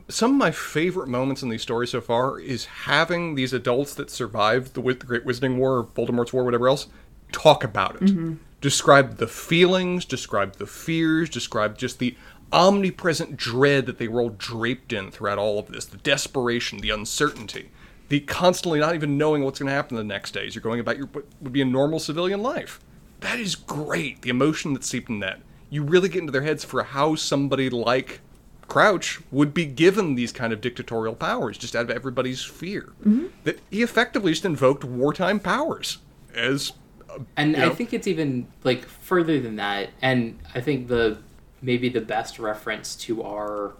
[0.08, 4.10] some of my favorite moments in these stories so far is having these adults that
[4.10, 6.88] survived the, the Great Wizarding War, or Voldemort's War, whatever else,
[7.32, 8.02] talk about it.
[8.02, 8.34] Mm-hmm.
[8.60, 12.16] Describe the feelings, describe the fears, describe just the
[12.52, 16.90] omnipresent dread that they were all draped in throughout all of this the desperation, the
[16.90, 17.70] uncertainty,
[18.08, 20.80] the constantly not even knowing what's going to happen the next day as you're going
[20.80, 22.80] about your what would be a normal civilian life.
[23.20, 24.22] That is great.
[24.22, 25.40] The emotion that's seeped in that.
[25.70, 28.20] You really get into their heads for how somebody like
[28.68, 32.92] Crouch would be given these kind of dictatorial powers just out of everybody's fear.
[33.00, 33.26] Mm-hmm.
[33.44, 35.98] That he effectively just invoked wartime powers
[36.34, 36.72] as
[37.08, 39.90] uh, and you I think it's even like further than that.
[40.02, 41.18] And I think the
[41.62, 43.74] maybe the best reference to our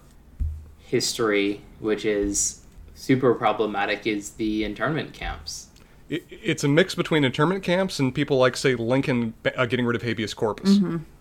[0.79, 2.63] history, which is
[2.97, 5.69] super problematic, is the internment camps.
[6.09, 9.95] it, it's a mix between internment camps and people like say Lincoln uh, getting rid
[9.95, 10.79] of habeas corpus.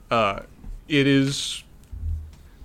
[0.10, 0.40] Uh,
[0.88, 1.64] it is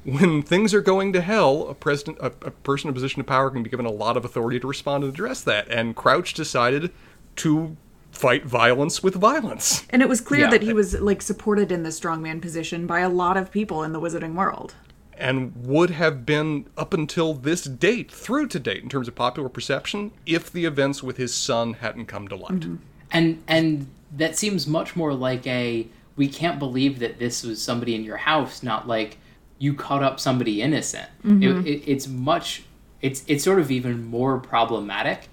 [0.04, 3.26] when things are going to hell, a president, a, a person in a position of
[3.26, 5.68] power can be given a lot of authority to respond and address that.
[5.68, 6.90] And Crouch decided
[7.36, 7.76] to
[8.10, 9.86] fight violence with violence.
[9.90, 10.50] and it was clear Yeah.
[10.50, 13.92] that he was like supported in the strongman position by a lot of people in
[13.92, 14.74] the wizarding world.
[15.20, 19.48] And would have been up until this date, through to date, in terms of popular
[19.48, 22.60] perception, if the events with his son hadn't come to light.
[22.60, 22.76] Mm-hmm.
[23.12, 27.94] and and that seems much more like a we can't believe that this was somebody
[27.94, 29.18] in your house not like
[29.58, 31.08] you caught up somebody innocent.
[31.22, 31.66] It, mm-hmm.
[31.66, 32.64] it, it's much
[33.02, 35.28] it's it's sort of even more problematic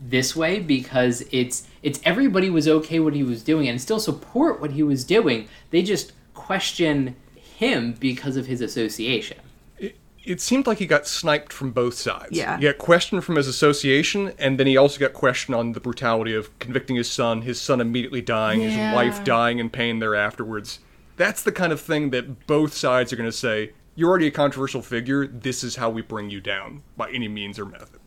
[0.00, 4.60] this way because it's it's everybody was okay what he was doing and still support
[4.60, 5.48] what he was doing.
[5.70, 7.16] They just question
[7.58, 9.38] him because of his association
[9.78, 12.30] It, it seemed like he got sniped from both sides.
[12.36, 12.56] Yeah.
[12.56, 16.34] He got questioned from his association, and then he also got questioned on the brutality
[16.34, 18.68] of convicting his son, his son immediately dying, Yeah.
[18.70, 20.78] his wife dying in pain there afterwards.
[21.16, 24.30] That's the kind of thing that both sides are going to say, you're already a
[24.30, 27.98] controversial figure, this is how we bring you down, by any means or method.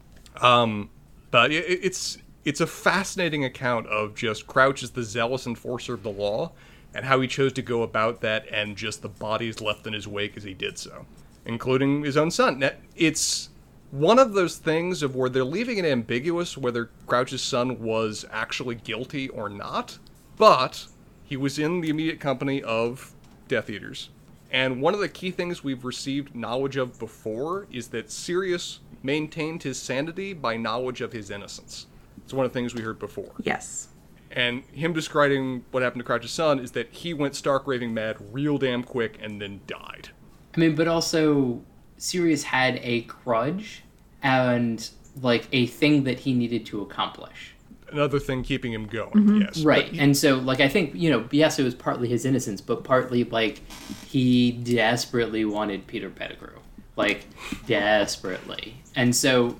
[0.41, 0.89] Um,
[1.29, 6.03] but it, it's it's a fascinating account of just Crouch as the zealous enforcer of
[6.03, 6.51] the law,
[6.93, 10.07] and how he chose to go about that and just the bodies left in his
[10.07, 11.05] wake as he did so,
[11.45, 12.59] including his own son.
[12.59, 13.49] Now, it's
[13.91, 18.75] one of those things of where they're leaving it ambiguous whether Crouch's son was actually
[18.75, 19.97] guilty or not,
[20.37, 20.87] but
[21.23, 23.13] he was in the immediate company of
[23.47, 24.09] Death Eaters.
[24.51, 29.63] And one of the key things we've received knowledge of before is that Sirius maintained
[29.63, 31.87] his sanity by knowledge of his innocence.
[32.17, 33.31] It's one of the things we heard before.
[33.43, 33.87] Yes.
[34.33, 38.17] And him describing what happened to Crouch's son is that he went stark raving mad
[38.31, 40.09] real damn quick and then died.
[40.55, 41.61] I mean, but also
[41.97, 43.83] Sirius had a grudge
[44.23, 44.89] and
[45.21, 47.55] like a thing that he needed to accomplish.
[47.91, 49.41] Another thing keeping him going, mm-hmm.
[49.41, 49.63] yes.
[49.63, 49.91] Right.
[49.93, 53.25] And so like I think, you know, yes, it was partly his innocence, but partly
[53.25, 53.61] like
[54.07, 56.57] he desperately wanted Peter Pettigrew.
[56.95, 57.25] Like
[57.67, 58.81] desperately.
[58.95, 59.57] And so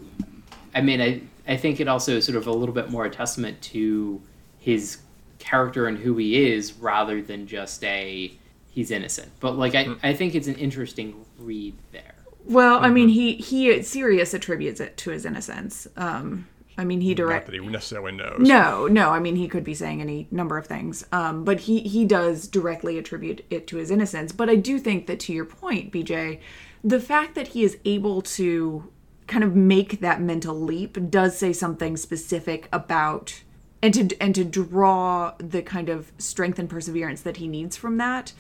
[0.74, 3.10] I mean, I I think it also is sort of a little bit more a
[3.10, 4.22] testament to
[4.62, 5.00] his
[5.40, 8.32] character and who he is rather than just a
[8.70, 9.32] he's innocent.
[9.42, 12.16] But like I, I think it's an interesting read there.
[12.46, 15.88] Well, I mean, he he Sirius attributes it to his innocence.
[15.98, 16.48] Um,
[16.78, 18.40] I mean, he Not that he necessarily knows.
[18.40, 19.10] No, no.
[19.10, 22.48] I mean, he could be saying any number of things, um, but he he does
[22.48, 24.32] directly attribute it to his innocence.
[24.32, 26.40] But I do think that, to your point, BJ,
[26.84, 28.90] the fact that he is able to
[29.28, 33.44] kind of make that mental leap does say something specific about
[33.82, 37.98] and to and to draw the kind of strength and perseverance that he needs from
[37.98, 38.34] that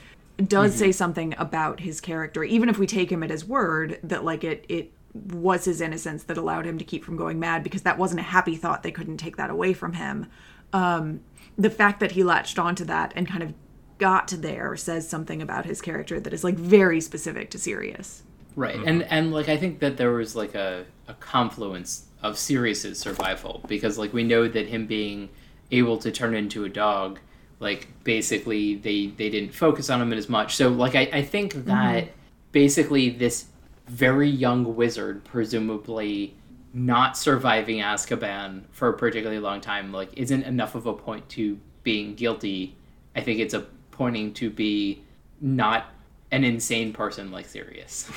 [0.47, 4.23] does say something about his character even if we take him at his word that
[4.23, 7.81] like it it was his innocence that allowed him to keep from going mad because
[7.81, 10.27] that wasn't a happy thought they couldn't take that away from him
[10.73, 11.19] um
[11.57, 13.53] the fact that he latched onto that and kind of
[14.01, 18.23] got there says something about his character that is like very specific to Sirius.
[18.55, 18.75] Right.
[18.83, 23.63] And and like I think that there was like a, a confluence of Sirius's survival
[23.67, 25.29] because like we know that him being
[25.71, 27.19] able to turn into a dog,
[27.59, 30.55] like basically they they didn't focus on him as much.
[30.55, 31.67] So like I, I think mm-hmm.
[31.67, 32.09] that
[32.51, 33.45] basically this
[33.87, 36.35] very young wizard, presumably
[36.73, 41.59] not surviving Azkaban for a particularly long time, like isn't enough of a point to
[41.83, 42.75] being guilty.
[43.15, 45.03] I think it's a pointing to be
[45.41, 45.87] not
[46.31, 48.03] an insane person like Sirius.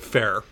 [0.00, 0.42] Fair.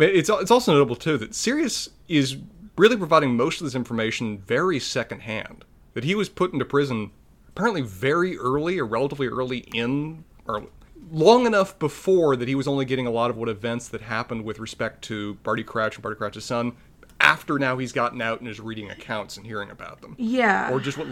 [0.00, 2.36] It's it's also notable too that Sirius is
[2.76, 5.64] really providing most of this information very secondhand.
[5.94, 7.10] That he was put into prison
[7.48, 10.64] apparently very early or relatively early in or
[11.10, 14.44] long enough before that he was only getting a lot of what events that happened
[14.44, 16.76] with respect to Barty Crouch and Barty Crouch's son
[17.20, 20.14] after now he's gotten out and is reading accounts and hearing about them.
[20.18, 20.70] Yeah.
[20.70, 21.08] Or just what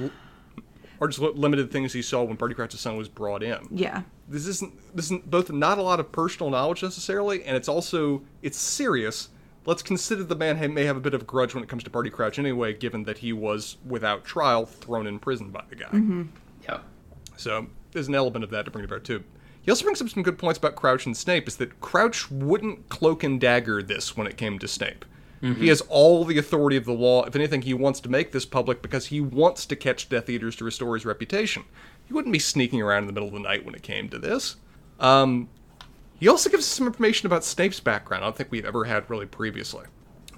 [1.01, 4.03] or just limited things he saw when Barty Crouch's son was brought in yeah.
[4.29, 8.23] this isn't this isn't both not a lot of personal knowledge necessarily, and it's also
[8.43, 9.29] it's Sirius.
[9.65, 11.91] Let's consider the man may have a bit of a grudge when it comes to
[11.91, 15.87] Barty Crouch anyway, given that he was without trial thrown in prison by the guy.
[15.87, 16.23] Mm-hmm.
[16.63, 16.79] yeah.
[17.37, 19.25] So there's an element of that to bring to bear too.
[19.63, 21.49] He also brings up some good points about Crouch and Snape.
[21.49, 25.05] Is that Crouch wouldn't cloak and dagger this when it came to Snape.
[25.55, 27.25] He has all the authority of the law.
[27.25, 30.57] If anything, he wants to make this public because he wants to catch Death Eaters
[30.57, 31.65] to restore his reputation.
[32.07, 34.19] He wouldn't be sneaking around in the middle of the night when it came to
[34.19, 34.57] this.
[35.01, 35.49] Um,
[36.19, 38.25] he also gives us some information about Snape's background.
[38.25, 39.87] I don't think we've ever had really previously.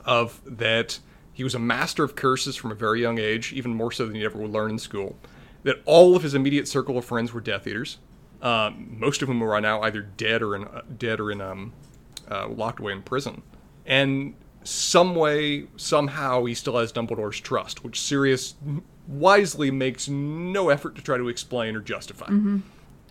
[0.05, 0.99] Of that
[1.33, 4.15] he was a master of curses from a very young age, even more so than
[4.17, 5.17] he ever would learn in school.
[5.63, 7.99] That all of his immediate circle of friends were Death Eaters,
[8.43, 11.73] um, most of whom are now either dead or in uh, dead or in um,
[12.31, 13.43] uh, locked away in prison.
[13.87, 18.55] And some way, somehow, he still has Dumbledore's trust, which Sirius
[19.07, 22.31] wisely makes no effort to try to explain or justify.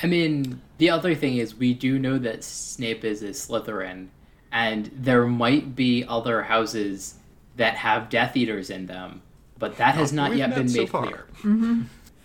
[0.04, 4.08] I mean, the other thing is we do know that Snape is a Slytherin,
[4.52, 7.16] and there might be other houses
[7.56, 9.22] that have Death Eaters in them,
[9.58, 11.04] but that has not we've yet met been so made far.
[11.08, 11.26] clear.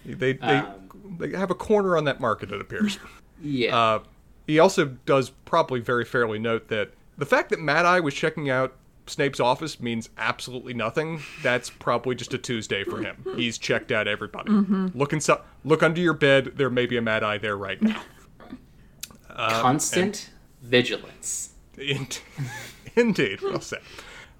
[0.04, 2.98] They they, Um, they have a corner on that market, it appears.
[3.40, 3.76] Yeah.
[3.76, 3.98] Uh,
[4.46, 8.50] he also does probably very fairly note that the fact that Mad Eye was checking
[8.50, 8.74] out
[9.06, 11.22] Snape's office means absolutely nothing.
[11.42, 13.24] That's probably just a Tuesday for him.
[13.36, 14.50] He's checked out everybody.
[14.94, 16.52] Look inside, look under your bed.
[16.56, 18.02] There may be a Mad Eye there right now.
[19.28, 20.30] Constant
[20.62, 21.50] vigilance.
[21.78, 22.06] In-
[22.96, 23.80] Indeed, well said.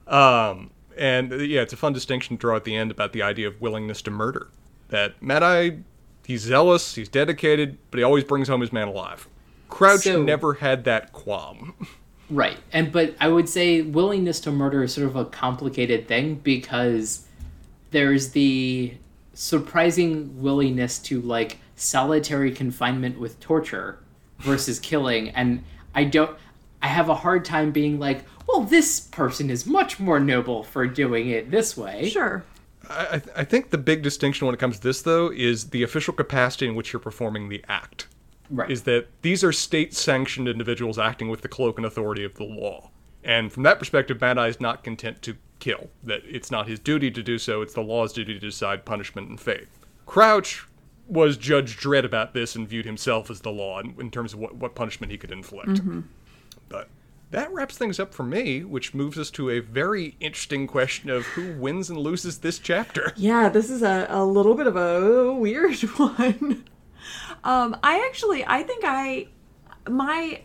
[0.06, 3.48] Um, and yeah, it's a fun distinction to draw at the end about the idea
[3.48, 4.48] of willingness to murder.
[4.88, 5.78] That Mad Eye,
[6.26, 9.26] he's zealous, he's dedicated, but he always brings home his man alive.
[9.70, 11.74] Crouch So- never had that qualm.
[12.32, 12.56] Right.
[12.72, 17.26] And but I would say willingness to murder is sort of a complicated thing because
[17.90, 18.94] there's the
[19.34, 23.98] surprising willingness to like solitary confinement with torture
[24.38, 25.62] versus killing and
[25.94, 26.36] I don't
[26.80, 30.86] I have a hard time being like, well, this person is much more noble for
[30.86, 32.08] doing it this way.
[32.08, 32.42] Sure.
[32.88, 32.94] I,
[33.36, 36.12] I- I think the big distinction when it comes to this, though, is the official
[36.12, 38.08] capacity in which you're performing the act.
[38.52, 38.70] Right.
[38.70, 42.44] Is that these are state sanctioned individuals acting with the cloak and authority of the
[42.44, 42.90] law.
[43.24, 45.88] And from that perspective, Mad Eye is not content to kill.
[46.02, 49.28] That it's not his duty to do so, it's the law's duty to decide punishment
[49.28, 49.68] and fate.
[50.06, 50.66] Crouch
[51.08, 54.38] was Judge Dredd about this and viewed himself as the law in, in terms of
[54.38, 55.68] what, what punishment he could inflict.
[55.68, 56.00] Mm-hmm.
[56.68, 56.88] But
[57.30, 61.24] that wraps things up for me, which moves us to a very interesting question of
[61.24, 63.12] who wins and loses this chapter.
[63.16, 66.64] Yeah, this is a, a little bit of a weird one.
[67.44, 69.28] Um, I actually, I think I,
[69.88, 70.42] my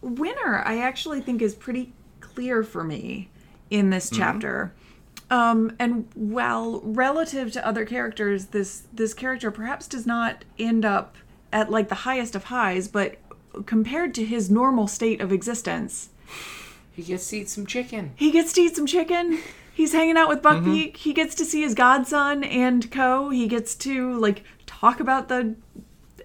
[0.00, 3.30] winner, I actually think is pretty clear for me
[3.70, 4.72] in this chapter.
[5.30, 11.16] Um, and while relative to other characters, this this character perhaps does not end up
[11.52, 13.16] at like the highest of highs, but
[13.66, 16.10] compared to his normal state of existence,
[16.92, 18.12] He gets to eat some chicken.
[18.16, 19.38] he gets to eat some chicken.
[19.74, 20.98] He's hanging out with Buckbeak.
[20.98, 23.30] He gets to see his godson and co.
[23.30, 25.54] He gets to like talk about the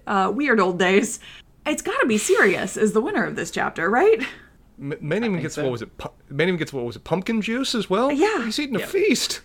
[0.08, 1.20] uh, weird old days.
[1.66, 4.20] It's got to be Sirius as the winner of this chapter, right?
[4.80, 5.62] M- Man even gets so.
[5.64, 5.96] what was it?
[5.98, 7.04] Pu- Man even gets what was it?
[7.04, 8.10] Pumpkin juice as well.
[8.10, 8.44] Yeah.
[8.44, 9.42] he's eating a feast.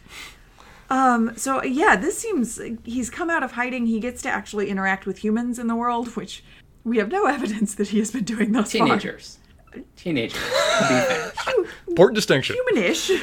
[0.90, 3.88] Um, so yeah, this seems he's come out of hiding.
[3.88, 6.44] He gets to actually interact with humans in the world, which
[6.84, 8.86] we have no evidence that he has been doing thus far.
[8.86, 9.40] Teenagers.
[9.96, 10.40] Teenagers.
[10.40, 11.32] To be fair.
[11.88, 12.56] Important distinction.
[12.74, 13.20] Humanish.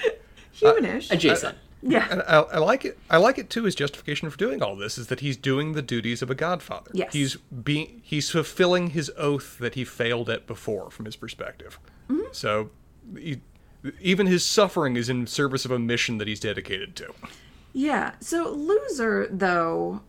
[0.60, 1.10] Humanish.
[1.10, 1.56] Adjacent.
[1.86, 2.06] Yeah.
[2.10, 2.98] And I, I like it.
[3.10, 3.64] I like it too.
[3.64, 6.90] His justification for doing all this is that he's doing the duties of a godfather.
[6.94, 7.12] Yes.
[7.12, 11.78] He's being he's fulfilling his oath that he failed at before, from his perspective.
[12.32, 12.70] So,
[13.18, 13.40] he,
[14.00, 17.12] even his suffering is in service of a mission that he's dedicated to.
[17.72, 18.12] Yeah.
[18.20, 20.00] So loser though,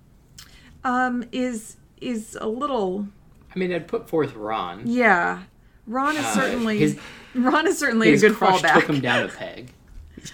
[0.84, 3.08] um, is is a little
[3.56, 4.84] I mean, I'd put forth Ron.
[4.86, 5.44] yeah.
[5.88, 7.00] Ron is certainly his-
[7.34, 8.74] Ron is certainly a His good crush fallback.
[8.82, 9.72] took him down a peg.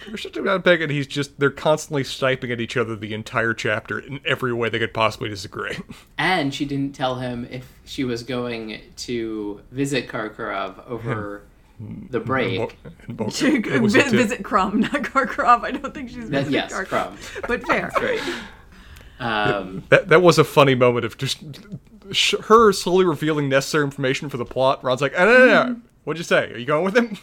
[0.07, 3.53] We're just about Peg, and he's just they're constantly sniping at each other the entire
[3.53, 5.77] chapter in every way they could possibly disagree.
[6.17, 11.43] And she didn't tell him if she was going to visit Karkarov over
[12.09, 12.77] the break.
[13.07, 14.11] And Bo- to it was a vi- tip.
[14.13, 15.63] visit Krum, not Karkarov.
[15.63, 17.11] I don't think she's That, visiting yes, Karkarov.
[17.41, 17.47] Krum.
[17.47, 17.91] But fair.
[17.95, 18.21] Great.
[19.19, 21.39] Um, That that was a funny moment of just
[22.11, 24.83] sh- her slowly revealing necessary information for the plot.
[24.83, 25.81] Ron's like, "Ah, no, no, no, no.
[26.03, 26.51] What'd you say?
[26.51, 27.17] Are you going with him?"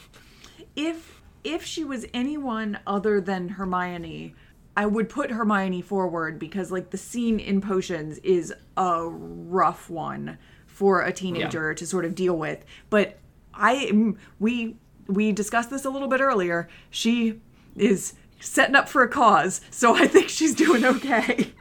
[0.77, 1.10] If
[1.45, 4.35] if she was anyone other than Hermione,
[4.77, 10.39] I would put Hermione forward because like the scene in Potions is a rough one
[10.67, 12.65] for a teenager to sort of deal with.
[12.89, 13.19] But
[13.55, 14.77] I we
[15.07, 16.69] we discussed this a little bit earlier.
[16.91, 17.41] She
[17.77, 21.53] is setting up for a cause, so I think she's doing okay.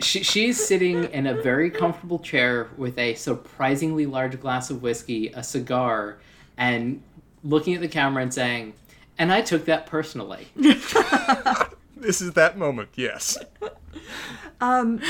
[0.00, 5.28] she, she's sitting in a very comfortable chair with a surprisingly large glass of whiskey,
[5.28, 6.18] a cigar,
[6.56, 7.02] and
[7.42, 8.74] looking at the camera and saying,
[9.20, 10.48] and I took that personally.
[11.96, 12.88] This is that moment.
[12.96, 13.36] Yes.
[14.62, 15.00] Um,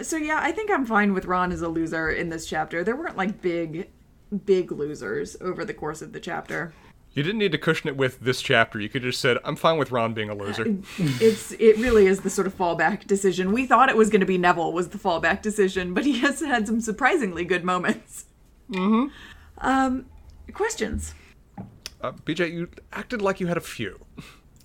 [0.00, 2.82] So yeah, I think I'm fine with Ron as a loser in this chapter.
[2.82, 3.88] There weren't like big
[4.44, 6.72] big losers over the course of the chapter.
[7.12, 8.80] You didn't need to cushion it with this chapter.
[8.80, 10.64] You could have just said, "I'm fine with Ron being a loser."
[10.98, 13.52] It's it really is the sort of fallback decision.
[13.52, 16.40] We thought it was going to be Neville was the fallback decision, but he has
[16.40, 18.26] had some surprisingly good moments.
[18.70, 19.06] Mm-hmm.
[19.58, 20.06] Um,
[20.52, 21.14] questions.
[22.04, 23.98] Uh, BJ, you acted like you had a few.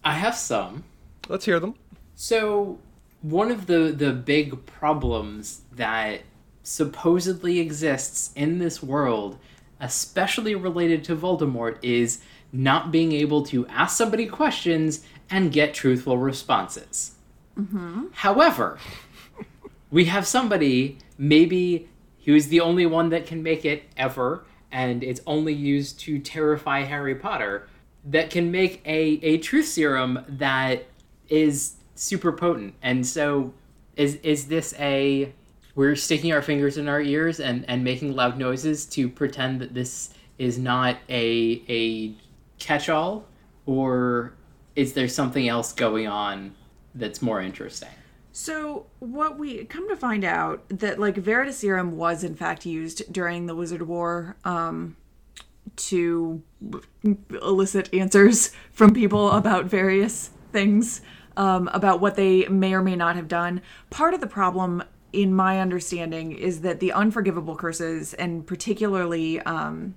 [0.04, 0.84] I have some.
[1.30, 1.76] Let's hear them.
[2.14, 2.80] So,
[3.22, 6.24] one of the, the big problems that
[6.64, 9.40] supposedly exists in this world,
[9.80, 12.20] especially related to Voldemort, is
[12.52, 17.12] not being able to ask somebody questions and get truthful responses.
[18.16, 18.80] However,
[19.90, 21.88] we have somebody, maybe
[22.18, 26.20] he was the only one that can make it ever, and it's only used to
[26.20, 27.68] terrify Harry Potter,
[28.06, 30.86] that can make a, a truth serum that
[31.28, 32.74] is super potent.
[32.82, 33.54] And so,
[33.96, 35.34] is is this a
[35.76, 39.74] we're sticking our fingers in our ears and, and making loud noises to pretend that
[39.74, 42.14] this is not a a
[42.60, 43.26] catch all,
[43.66, 44.34] or
[44.76, 46.56] is there something else going on
[46.96, 47.90] that's more interesting?
[48.32, 53.48] So what we come to find out that like Veritaserum was in fact used during
[53.48, 54.96] the Wizard War um,
[55.76, 56.42] to
[57.42, 61.02] elicit answers from people about various things
[61.38, 63.62] um, about what they may or may not have done.
[63.90, 69.96] Part of the problem, in my understanding, is that the unforgivable curses and particularly um,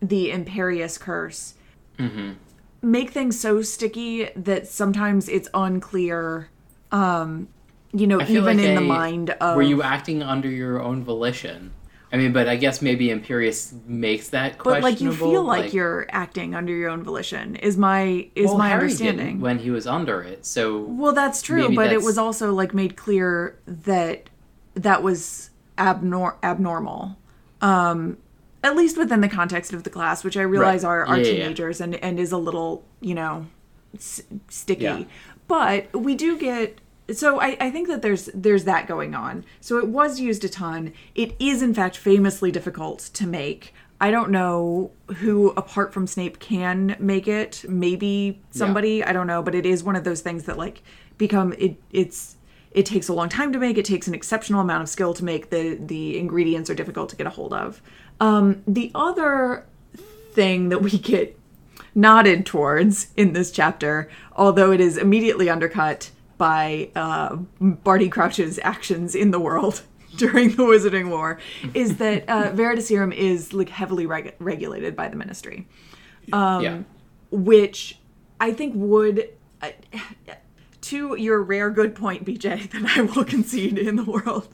[0.00, 1.54] the Imperius curse
[2.82, 6.50] make things so sticky that sometimes it's unclear.
[6.94, 7.48] Um,
[7.92, 11.72] you know, even like in the mind of Were you acting under your own volition?
[12.12, 14.82] I mean, but I guess maybe Imperius makes that question.
[14.82, 18.58] But like you feel like, you're acting under your own volition is my is well,
[18.58, 19.40] my Harry understanding.
[19.40, 20.46] when he was under it.
[20.46, 24.30] So Well, that's true, but it was also like made clear that
[24.74, 27.16] that was abnor- abnormal.
[27.60, 28.18] Um
[28.62, 30.90] at least within the context of the class, which I realize Right.
[30.90, 31.42] are, are Yeah, yeah, yeah.
[31.42, 33.46] teenagers and and is a little, you know,
[33.96, 34.84] s- sticky.
[34.84, 35.02] Yeah.
[35.48, 36.78] But we do get
[37.12, 39.44] so I, I think that there's there's that going on.
[39.60, 40.92] So it was used a ton.
[41.14, 43.74] It is in fact famously difficult to make.
[44.00, 47.64] I don't know who apart from Snape can make it.
[47.68, 50.82] Maybe somebody, I don't know, but it is one of those things that like
[51.16, 52.36] become it it's
[52.70, 53.78] it takes a long time to make.
[53.78, 55.50] It takes an exceptional amount of skill to make.
[55.50, 57.80] The the ingredients are difficult to get a hold of.
[58.20, 59.66] Um, the other
[60.32, 61.38] thing that we get
[61.94, 69.14] nodded towards in this chapter, although it is immediately undercut by uh, Barty Crouch's actions
[69.14, 69.82] in the world
[70.16, 71.38] during the Wizarding War,
[71.74, 75.66] is that uh, Veritaserum is like heavily reg- regulated by the Ministry
[76.26, 76.82] yeah,
[77.30, 77.98] which
[78.40, 79.30] I think would,
[79.62, 79.70] uh,
[80.82, 84.48] to your rare good point, BJ, that I will concede in the world,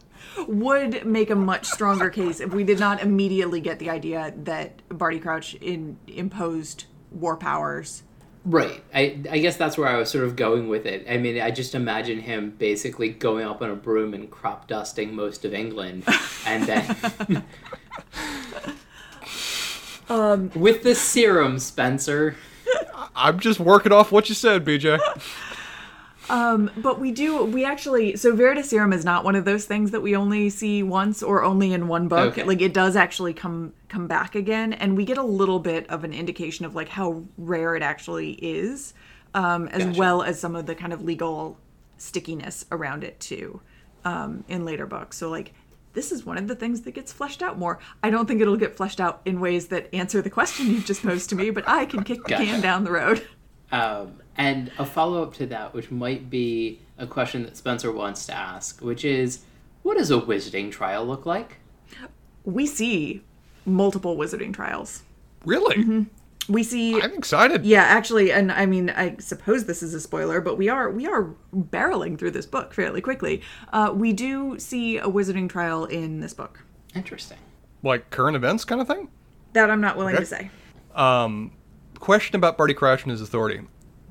[0.46, 4.82] would make a much stronger case if we did not immediately get the idea that
[4.88, 8.02] Barty Crouch in, imposed war powers.
[8.44, 8.82] Right.
[8.94, 11.06] I I guess that's where I was sort of going with it.
[11.08, 15.14] I mean, I just imagine him basically going up on a broom and crop dusting
[15.14, 16.04] most of England,
[16.46, 17.44] and then.
[20.10, 22.34] Um, With the serum, Spencer.
[23.14, 24.98] I'm just working off what you said, BJ.
[26.30, 30.14] But we do, we actually, so Veritaserum is not one of those things that we
[30.16, 32.32] only see once or only in one book.
[32.32, 32.44] Okay.
[32.44, 36.04] Like it does actually come come back again, and we get a little bit of
[36.04, 38.94] an indication of like how rare it actually is,
[39.34, 39.98] um, as Gotcha.
[39.98, 41.58] well as some of the kind of legal
[41.98, 43.60] stickiness around it too,
[44.04, 45.16] um, in later books.
[45.16, 45.52] So like.
[45.92, 47.80] This is one of the things that gets fleshed out more.
[48.00, 51.02] I don't think it'll get fleshed out in ways that answer the question you've just
[51.02, 53.26] posed to me, but I can kick the can down the road.
[53.72, 58.26] Um, and a follow up to that, which might be a question that Spencer wants
[58.26, 59.40] to ask, which is,
[59.82, 61.58] what does a wizarding trial look like?
[62.44, 63.22] We see
[63.64, 65.02] multiple wizarding trials.
[65.44, 66.06] Really?
[66.48, 67.64] We see I'm excited.
[67.64, 71.06] Yeah, actually, and I mean, I suppose this is a spoiler, but we are we
[71.06, 73.42] are barreling through this book fairly quickly.
[73.72, 76.64] Uh, we do see a wizarding trial in this book
[76.94, 77.38] Interesting.
[77.82, 79.08] Like current events kind of thing?
[79.52, 80.22] that I'm not willing Okay.
[80.24, 80.50] to say.
[80.94, 81.52] Um,
[81.98, 83.60] question about Barty Crouch and his authority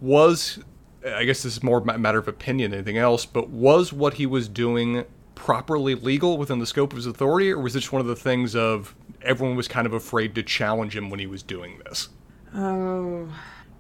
[0.02, 0.60] was
[1.06, 4.16] I guess this is more a matter of opinion than anything else, but was what
[4.16, 8.02] he was doing properly legal within the scope of his authority, or was just one
[8.02, 11.42] of the things of everyone was kind of afraid to challenge him when he was
[11.42, 12.10] doing this?
[12.54, 13.30] Oh,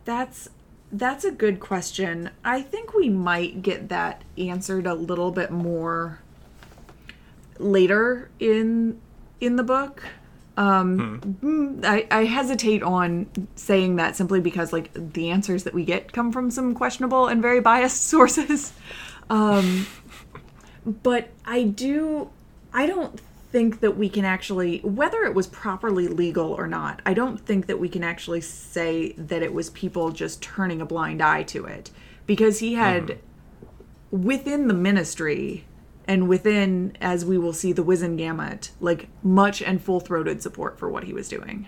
[0.05, 0.49] that's
[0.91, 2.31] that's a good question.
[2.43, 6.19] I think we might get that answered a little bit more
[7.57, 9.01] later in
[9.41, 10.03] in the book.
[10.59, 15.85] Um, mm, I, I hesitate on saying that simply because like the answers that we
[15.85, 18.73] get come from some questionable and very biased sources.
[19.29, 19.87] Um,
[20.85, 22.29] but I do
[22.73, 23.21] I don't
[23.53, 27.01] think that we can actually whether it was properly legal or not.
[27.05, 30.85] I don't think that we can actually say that it was people just turning a
[30.85, 31.89] blind eye to it
[32.25, 33.19] because he had
[34.11, 35.63] within the ministry
[36.09, 41.03] and within as we will see the Wizengamot like much and full-throated support for what
[41.03, 41.67] he was doing.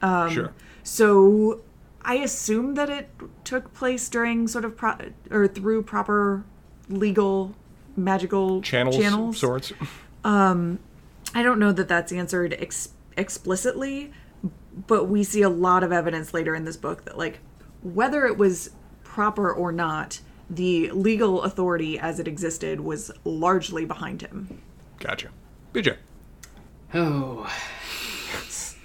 [0.00, 0.52] Um, sure.
[0.84, 1.60] So
[2.02, 3.10] I assume that it
[3.44, 4.98] took place during sort of pro-
[5.30, 6.44] or through proper
[6.88, 7.54] legal
[7.96, 9.38] magical Channels, channels.
[9.38, 9.72] sorts.
[10.24, 10.78] Um,
[11.34, 14.12] I don't know that that's answered ex- explicitly,
[14.86, 17.40] but we see a lot of evidence later in this book that, like,
[17.82, 18.70] whether it was
[19.02, 20.20] proper or not,
[20.54, 24.60] the legal authority as it existed was largely behind him.
[24.98, 25.28] Gotcha.
[25.72, 25.96] BJ.
[26.94, 27.50] Oh,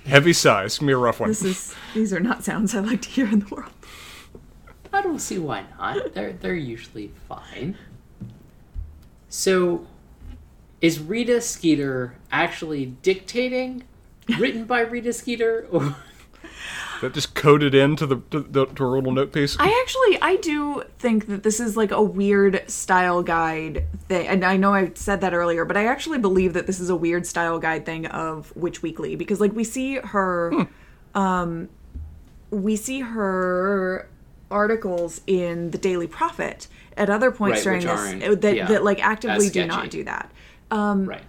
[0.05, 0.79] Heavy sighs.
[0.79, 1.29] Give me a rough one.
[1.29, 3.71] This is these are not sounds I like to hear in the world.
[4.93, 6.13] I don't see why not.
[6.13, 7.77] They're they're usually fine.
[9.27, 9.85] So,
[10.79, 13.83] is Rita Skeeter actually dictating,
[14.39, 15.97] written by Rita Skeeter, or
[17.01, 19.55] That just coded into the to, the, to our little note piece.
[19.59, 24.43] I actually I do think that this is like a weird style guide thing, and
[24.43, 27.25] I know I said that earlier, but I actually believe that this is a weird
[27.27, 30.67] style guide thing of Witch Weekly because like we see her,
[31.13, 31.69] um,
[32.49, 34.09] we see her
[34.49, 39.05] articles in the Daily Prophet at other points Right, during this that yeah, that like
[39.05, 40.31] actively do not do that.
[40.71, 41.23] Um, right?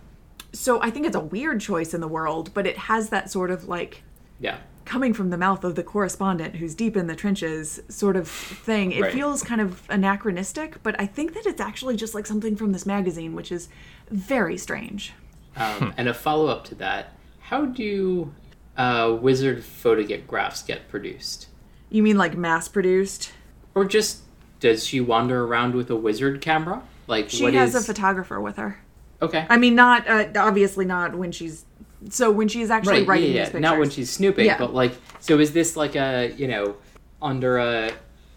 [0.53, 3.51] So I think it's a weird choice in the world, but it has that sort
[3.51, 4.03] of like
[4.41, 4.59] Yeah,
[4.89, 8.91] coming from the mouth of the correspondent who's deep in the trenches sort of thing.
[8.93, 9.13] It Right.
[9.13, 12.87] feels kind of anachronistic, but I think that it's actually just like something from this
[12.87, 13.69] magazine, which is
[14.11, 15.13] very strange.
[15.57, 18.33] um, and a follow up to that how do
[18.77, 21.49] uh, wizard photographs get produced?
[21.91, 23.33] You mean like mass produced?
[23.75, 24.21] Or just
[24.61, 26.83] does she wander around with a wizard camera?
[27.07, 28.79] Like She what has is a photographer with her.
[29.23, 29.47] okay?
[29.51, 31.65] I mean, not uh, obviously not when she's
[32.11, 33.45] so when she's actually right, writing yeah, these yeah.
[33.47, 33.61] pictures.
[33.63, 34.59] Not when she's snooping, Yeah.
[34.59, 36.77] but like, so is this like a you know
[37.21, 37.91] under a?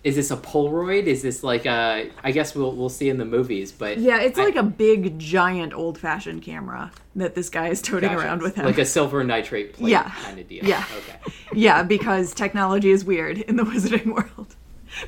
[0.03, 1.03] Is this a Polaroid?
[1.03, 2.09] Is this like a?
[2.23, 5.19] I guess we'll we'll see in the movies, but Yeah, it's I- like a big,
[5.19, 8.25] giant, old-fashioned camera that this guy is toting Gotcha.
[8.25, 8.65] around with him.
[8.65, 10.09] like a silver nitrate plate Yeah.
[10.23, 10.65] kind of deal.
[10.65, 10.83] Yeah.
[10.97, 11.19] Okay.
[11.53, 14.55] yeah, because technology is weird in the wizarding world.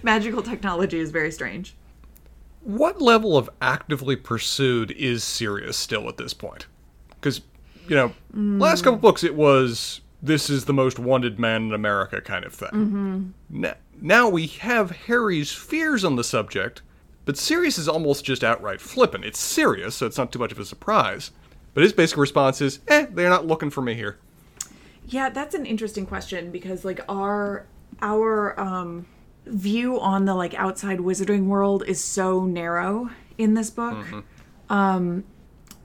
[0.03, 1.73] Magical technology is very strange.
[2.61, 6.67] What level of actively pursued is Sirius still at this point?
[7.09, 7.41] Because,
[7.87, 12.21] you know, last couple books it was this is the most wanted man in America
[12.21, 12.69] kind of thing.
[12.69, 13.29] Mm-hmm.
[13.49, 16.81] Now, now we have Harry's fears on the subject,
[17.25, 19.25] but Sirius is almost just outright flippant.
[19.25, 21.31] It's Sirius, so it's not too much of a surprise.
[21.73, 24.17] But his basic response is, eh, they're not looking for me here.
[25.07, 27.65] Yeah, that's an interesting question because like our
[28.01, 29.05] our um
[29.45, 33.97] view on the like outside wizarding world is so narrow in this book.
[34.69, 35.25] Um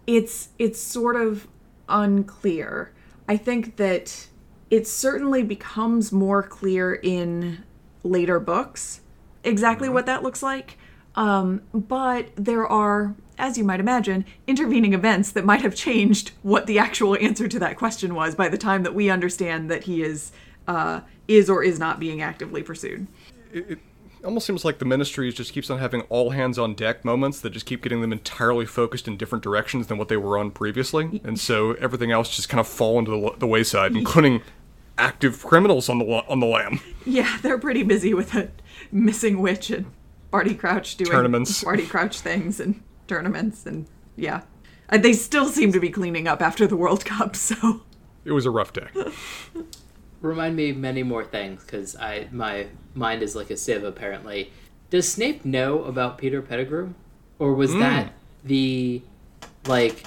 [0.07, 1.49] it's it's sort of
[1.89, 2.93] unclear.
[3.29, 4.29] I think that
[4.71, 7.65] it certainly becomes more clear in
[8.03, 9.01] later books
[9.45, 10.79] exactly what that looks like.
[11.15, 16.67] Um, but there are, as you might imagine, intervening events that might have changed what
[16.67, 20.03] the actual answer to that question was by the time that we understand that he
[20.03, 20.33] is
[20.69, 23.07] uh, is or is not being actively pursued.
[24.25, 27.51] Almost seems like the ministry just keeps on having all hands on deck moments that
[27.51, 31.21] just keep getting them entirely focused in different directions than what they were on previously,
[31.25, 34.43] and so everything else just kind of fall into the, the wayside, including
[34.99, 36.81] active criminals on the on the lam.
[37.07, 38.51] Yeah, they're pretty busy with a
[38.93, 39.87] missing witch and
[40.31, 41.65] Barty Crouch doing Tournaments.
[41.65, 44.43] Barty Crouch things and tournaments and yeah.
[44.91, 47.83] They still seem to be cleaning up after the World Cup, so
[48.25, 48.89] It was a rough day.
[50.21, 53.85] Remind me of many more things because I my mind is like a sieve.
[53.85, 54.53] Apparently,
[54.91, 56.95] does Snape know about Peter Pettigrew,
[57.39, 57.81] or was hmm.
[57.81, 58.13] that
[58.45, 59.03] the
[59.67, 60.05] like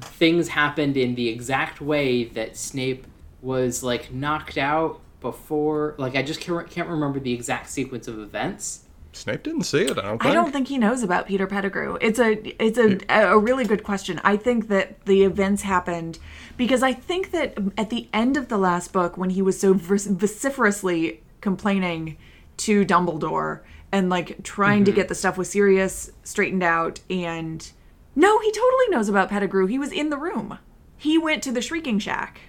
[0.00, 3.06] things happened in the exact way that Snape
[3.40, 5.94] was like knocked out before?
[5.98, 8.84] Like I just can't, can't remember the exact sequence of events.
[9.12, 9.98] Snape didn't see it.
[9.98, 10.24] I don't think.
[10.24, 11.96] I don't think he knows about Peter Pettigrew.
[12.00, 12.32] It's a
[12.62, 14.20] it's a a really good question.
[14.22, 16.18] I think that the events happened
[16.56, 19.74] because I think that at the end of the last book when he was so
[19.74, 22.16] vociferously complaining
[22.58, 23.60] to Dumbledore
[23.92, 27.70] and like trying to get the stuff with Sirius straightened out and
[28.14, 29.66] no, he totally knows about Pettigrew.
[29.66, 30.58] He was in the room.
[30.96, 32.40] He went to the Shrieking Shack.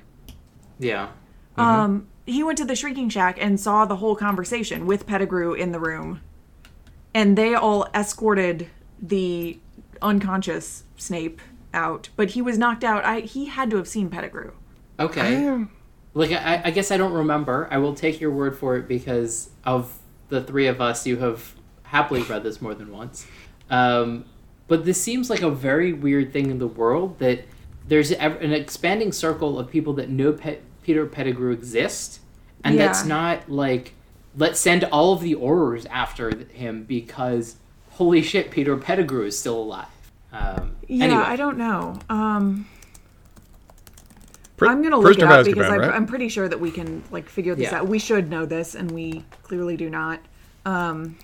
[0.80, 1.10] Yeah.
[1.56, 5.72] Um, he went to the Shrieking Shack and saw the whole conversation with Pettigrew in
[5.72, 6.22] the room.
[7.14, 8.68] And they all escorted
[9.02, 9.60] the
[10.02, 11.42] unconscious Snape
[11.74, 13.06] out, but he was knocked out.
[13.06, 14.52] I he had to have seen Pettigrew.
[15.00, 15.66] Okay.
[16.14, 17.68] Like I, I guess I don't remember.
[17.72, 19.98] I will take your word for it because of
[20.30, 21.54] the three of us, you have
[21.84, 23.26] happily read this more than once.
[23.70, 24.26] Um,
[24.68, 27.46] but this seems like a very weird thing in the world that
[27.88, 32.20] there's an expanding circle of people that know Pe- Peter Pettigrew exists,
[32.64, 32.86] and Yeah.
[32.88, 33.94] that's not like
[34.36, 37.56] let's send all of the Aurors after him because
[37.92, 39.88] holy shit, Peter Pettigrew is still alive.
[40.32, 42.00] Um, Yeah, anyway, I don't know.
[42.10, 42.68] Um,
[44.58, 45.94] Pri- I'm gonna look Prisoner it up because Azkaban, I'm, right?
[45.94, 47.80] I'm pretty sure that we can like figure this Yeah.
[47.80, 47.88] out.
[47.88, 50.20] We should know this, and we clearly do not.
[50.66, 51.16] Um,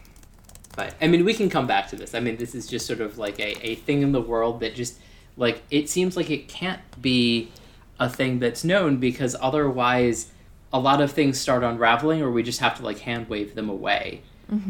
[0.75, 2.13] But I mean, we can come back to this.
[2.15, 4.75] I mean, this is just sort of like a, a thing in the world that
[4.75, 4.99] just
[5.37, 7.51] like it seems like it can't be
[7.99, 10.31] a thing that's known because otherwise
[10.75, 13.69] a lot of things start unraveling or we just have to like hand wave them
[13.69, 14.21] away.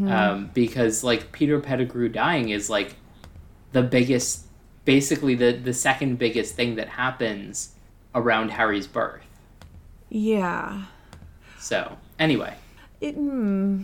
[0.08, 2.94] Um, because like Peter Pettigrew dying is like
[3.72, 4.46] the biggest,
[4.86, 7.74] basically the the second biggest thing that happens
[8.14, 9.26] around Harry's birth.
[10.08, 10.84] yeah.
[11.58, 12.54] So anyway,
[13.00, 13.82] It, hmm.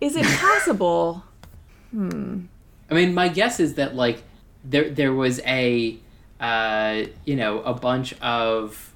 [0.00, 1.24] Is it possible?
[1.90, 2.46] Hmm
[2.90, 4.22] I mean, my guess is that like
[4.64, 5.96] there there was a
[6.40, 8.92] uh, you know a bunch of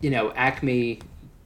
[0.00, 1.00] you know Acme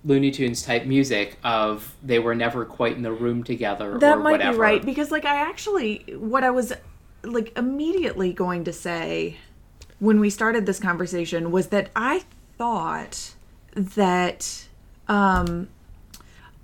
[0.04, 3.98] Looney Tunes type music of they were never quite in the room together.
[3.98, 4.52] that or might whatever.
[4.52, 6.72] be right because like i actually what i was
[7.24, 9.36] like immediately going to say
[9.98, 12.22] when we started this conversation was that i
[12.56, 13.34] thought
[13.74, 14.66] that
[15.08, 15.68] um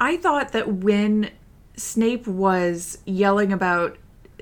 [0.00, 1.30] i thought that when
[1.76, 3.96] snape was yelling about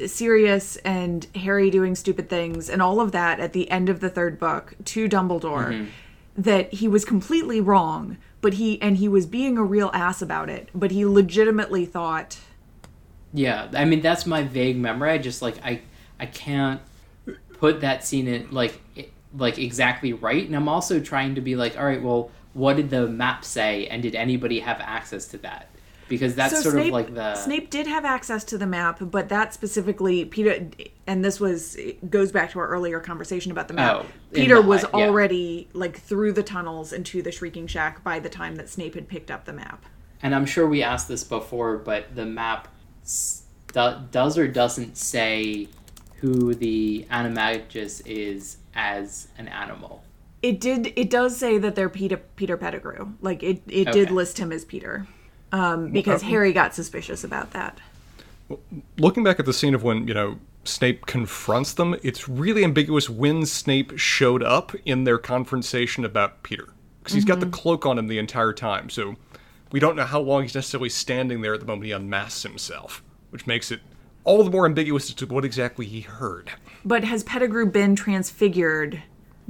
[0.06, 4.08] Sirius and Harry doing stupid things and all of that at the end of the
[4.08, 5.86] third book to Dumbledore
[6.34, 10.50] that he was completely wrong but he and he was being a real ass about
[10.50, 12.38] it but he legitimately thought
[13.32, 15.10] Yeah, I mean that's my vague memory.
[15.10, 15.80] I just like I
[16.20, 16.80] I can't
[17.54, 18.80] put that scene in like
[19.36, 22.90] like exactly right, and I'm also trying to be like, all right, well, what did
[22.90, 25.68] the map say, and did anybody have access to that?
[26.08, 28.98] Because that's so sort Snape, of like the Snape did have access to the map,
[29.00, 30.68] but that specifically Peter
[31.06, 31.76] and this was
[32.10, 34.04] goes back to our earlier conversation about the map.
[34.04, 34.88] Oh, Peter the was yeah.
[34.92, 39.08] already like through the tunnels into the Shrieking Shack by the time that Snape had
[39.08, 39.86] picked up the map.
[40.22, 42.68] and I'm sure we asked this before, but the map
[43.02, 43.42] s-
[43.72, 45.68] do, does or doesn't say
[46.20, 50.04] who the animagus is as an animal.
[50.42, 50.92] It did.
[50.96, 53.12] It does say that they're Peter Peter Pettigrew.
[53.20, 53.62] Like it.
[53.66, 55.06] It did list him as Peter,
[55.52, 57.78] um, because Harry got suspicious about that.
[58.98, 63.10] looking back at the scene of when you know Snape confronts them, it's really ambiguous
[63.10, 67.98] when Snape showed up in their conversation about Peter because he's got the cloak on
[67.98, 69.16] him the entire time, so
[69.72, 73.02] we don't know how long he's necessarily standing there at the moment he unmasks himself,
[73.30, 73.80] which makes it
[74.24, 76.52] all the more ambiguous as to what exactly he heard.
[76.84, 79.02] But has Pettigrew been transfigured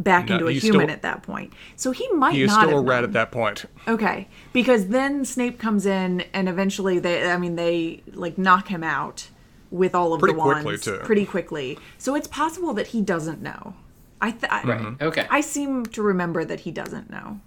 [0.03, 1.53] back No, into a human still- at that point?
[1.77, 2.35] So he might not.
[2.35, 3.05] He is not still a rat known.
[3.05, 3.65] at that point.
[3.89, 8.83] Okay, because then Snape comes in and eventually they, I mean, they like knock him
[8.85, 9.29] out
[9.71, 10.99] with all of Pretty the quickly, wands too.
[11.05, 11.79] pretty quickly.
[11.99, 13.75] So it's possible that he doesn't know.
[14.21, 14.81] I th- I, Right.
[14.81, 15.05] Mm-hmm.
[15.05, 15.27] Okay.
[15.31, 17.41] I seem to remember that he doesn't know.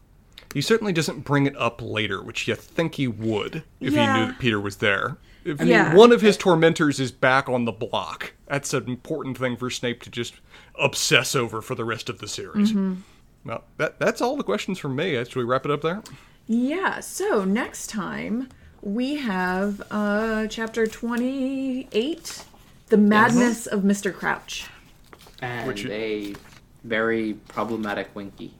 [0.53, 4.25] He certainly doesn't bring it up later, which you think he would if he knew
[4.27, 5.17] that Peter was there.
[5.45, 5.93] If Yeah.
[5.93, 10.01] one of his tormentors is back on the block, that's an important thing for Snape
[10.03, 10.33] to just
[10.79, 12.71] obsess over for the rest of the series.
[12.71, 12.95] Mm-hmm.
[13.45, 15.13] Well, that that's all the questions from me.
[15.23, 16.01] Should we wrap it up there?
[16.47, 16.99] Yeah.
[16.99, 18.49] So next time
[18.81, 22.43] we have uh chapter twenty eight,
[22.87, 24.67] the madness of Mister Crouch.
[25.41, 26.33] and Which- a
[26.83, 28.53] very problematic Winky.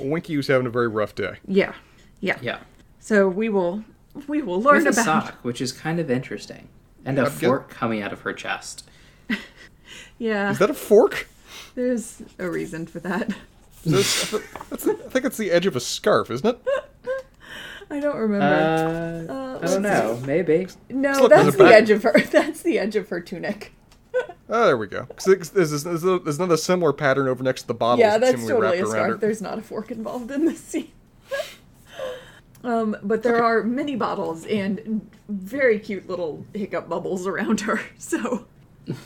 [0.00, 1.38] Winky was having a very rough day.
[1.46, 1.74] Yeah.
[2.20, 2.38] Yeah.
[2.42, 2.58] Yeah.
[2.98, 3.84] So we will
[4.28, 6.68] we will learn With a about sock, which is kind of interesting.
[7.04, 8.88] And a I've got- fork coming out of her chest.
[10.18, 10.50] yeah.
[10.50, 11.28] Is that a fork?
[11.74, 13.32] There's a reason for that.
[13.84, 14.30] this,
[14.68, 16.58] that's, I think it's the edge of a scarf, isn't it?
[17.92, 19.26] I don't remember.
[19.30, 20.20] Uh, I don't know.
[20.24, 20.68] Maybe.
[20.90, 22.12] no, look, that's the back- edge of her.
[22.30, 23.72] That's the edge of her tunic.
[24.48, 25.06] Oh, there we go.
[25.24, 28.00] There's, there's, there's, there's another similar pattern over next to the bottle.
[28.00, 29.20] yeah, that's totally a scarf.
[29.20, 30.90] There's not a fork involved in this scene.
[32.64, 37.80] Um, but there are many bottles and very cute little hiccup bubbles around her.
[37.98, 38.46] So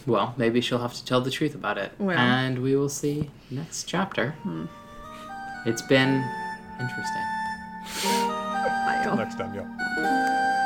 [0.07, 1.92] Well, maybe she'll have to tell the truth about it.
[1.98, 2.18] Well.
[2.18, 4.34] And we will see next chapter.
[5.66, 6.24] It's been
[6.80, 7.22] interesting.
[8.86, 10.61] I Next time, yeah.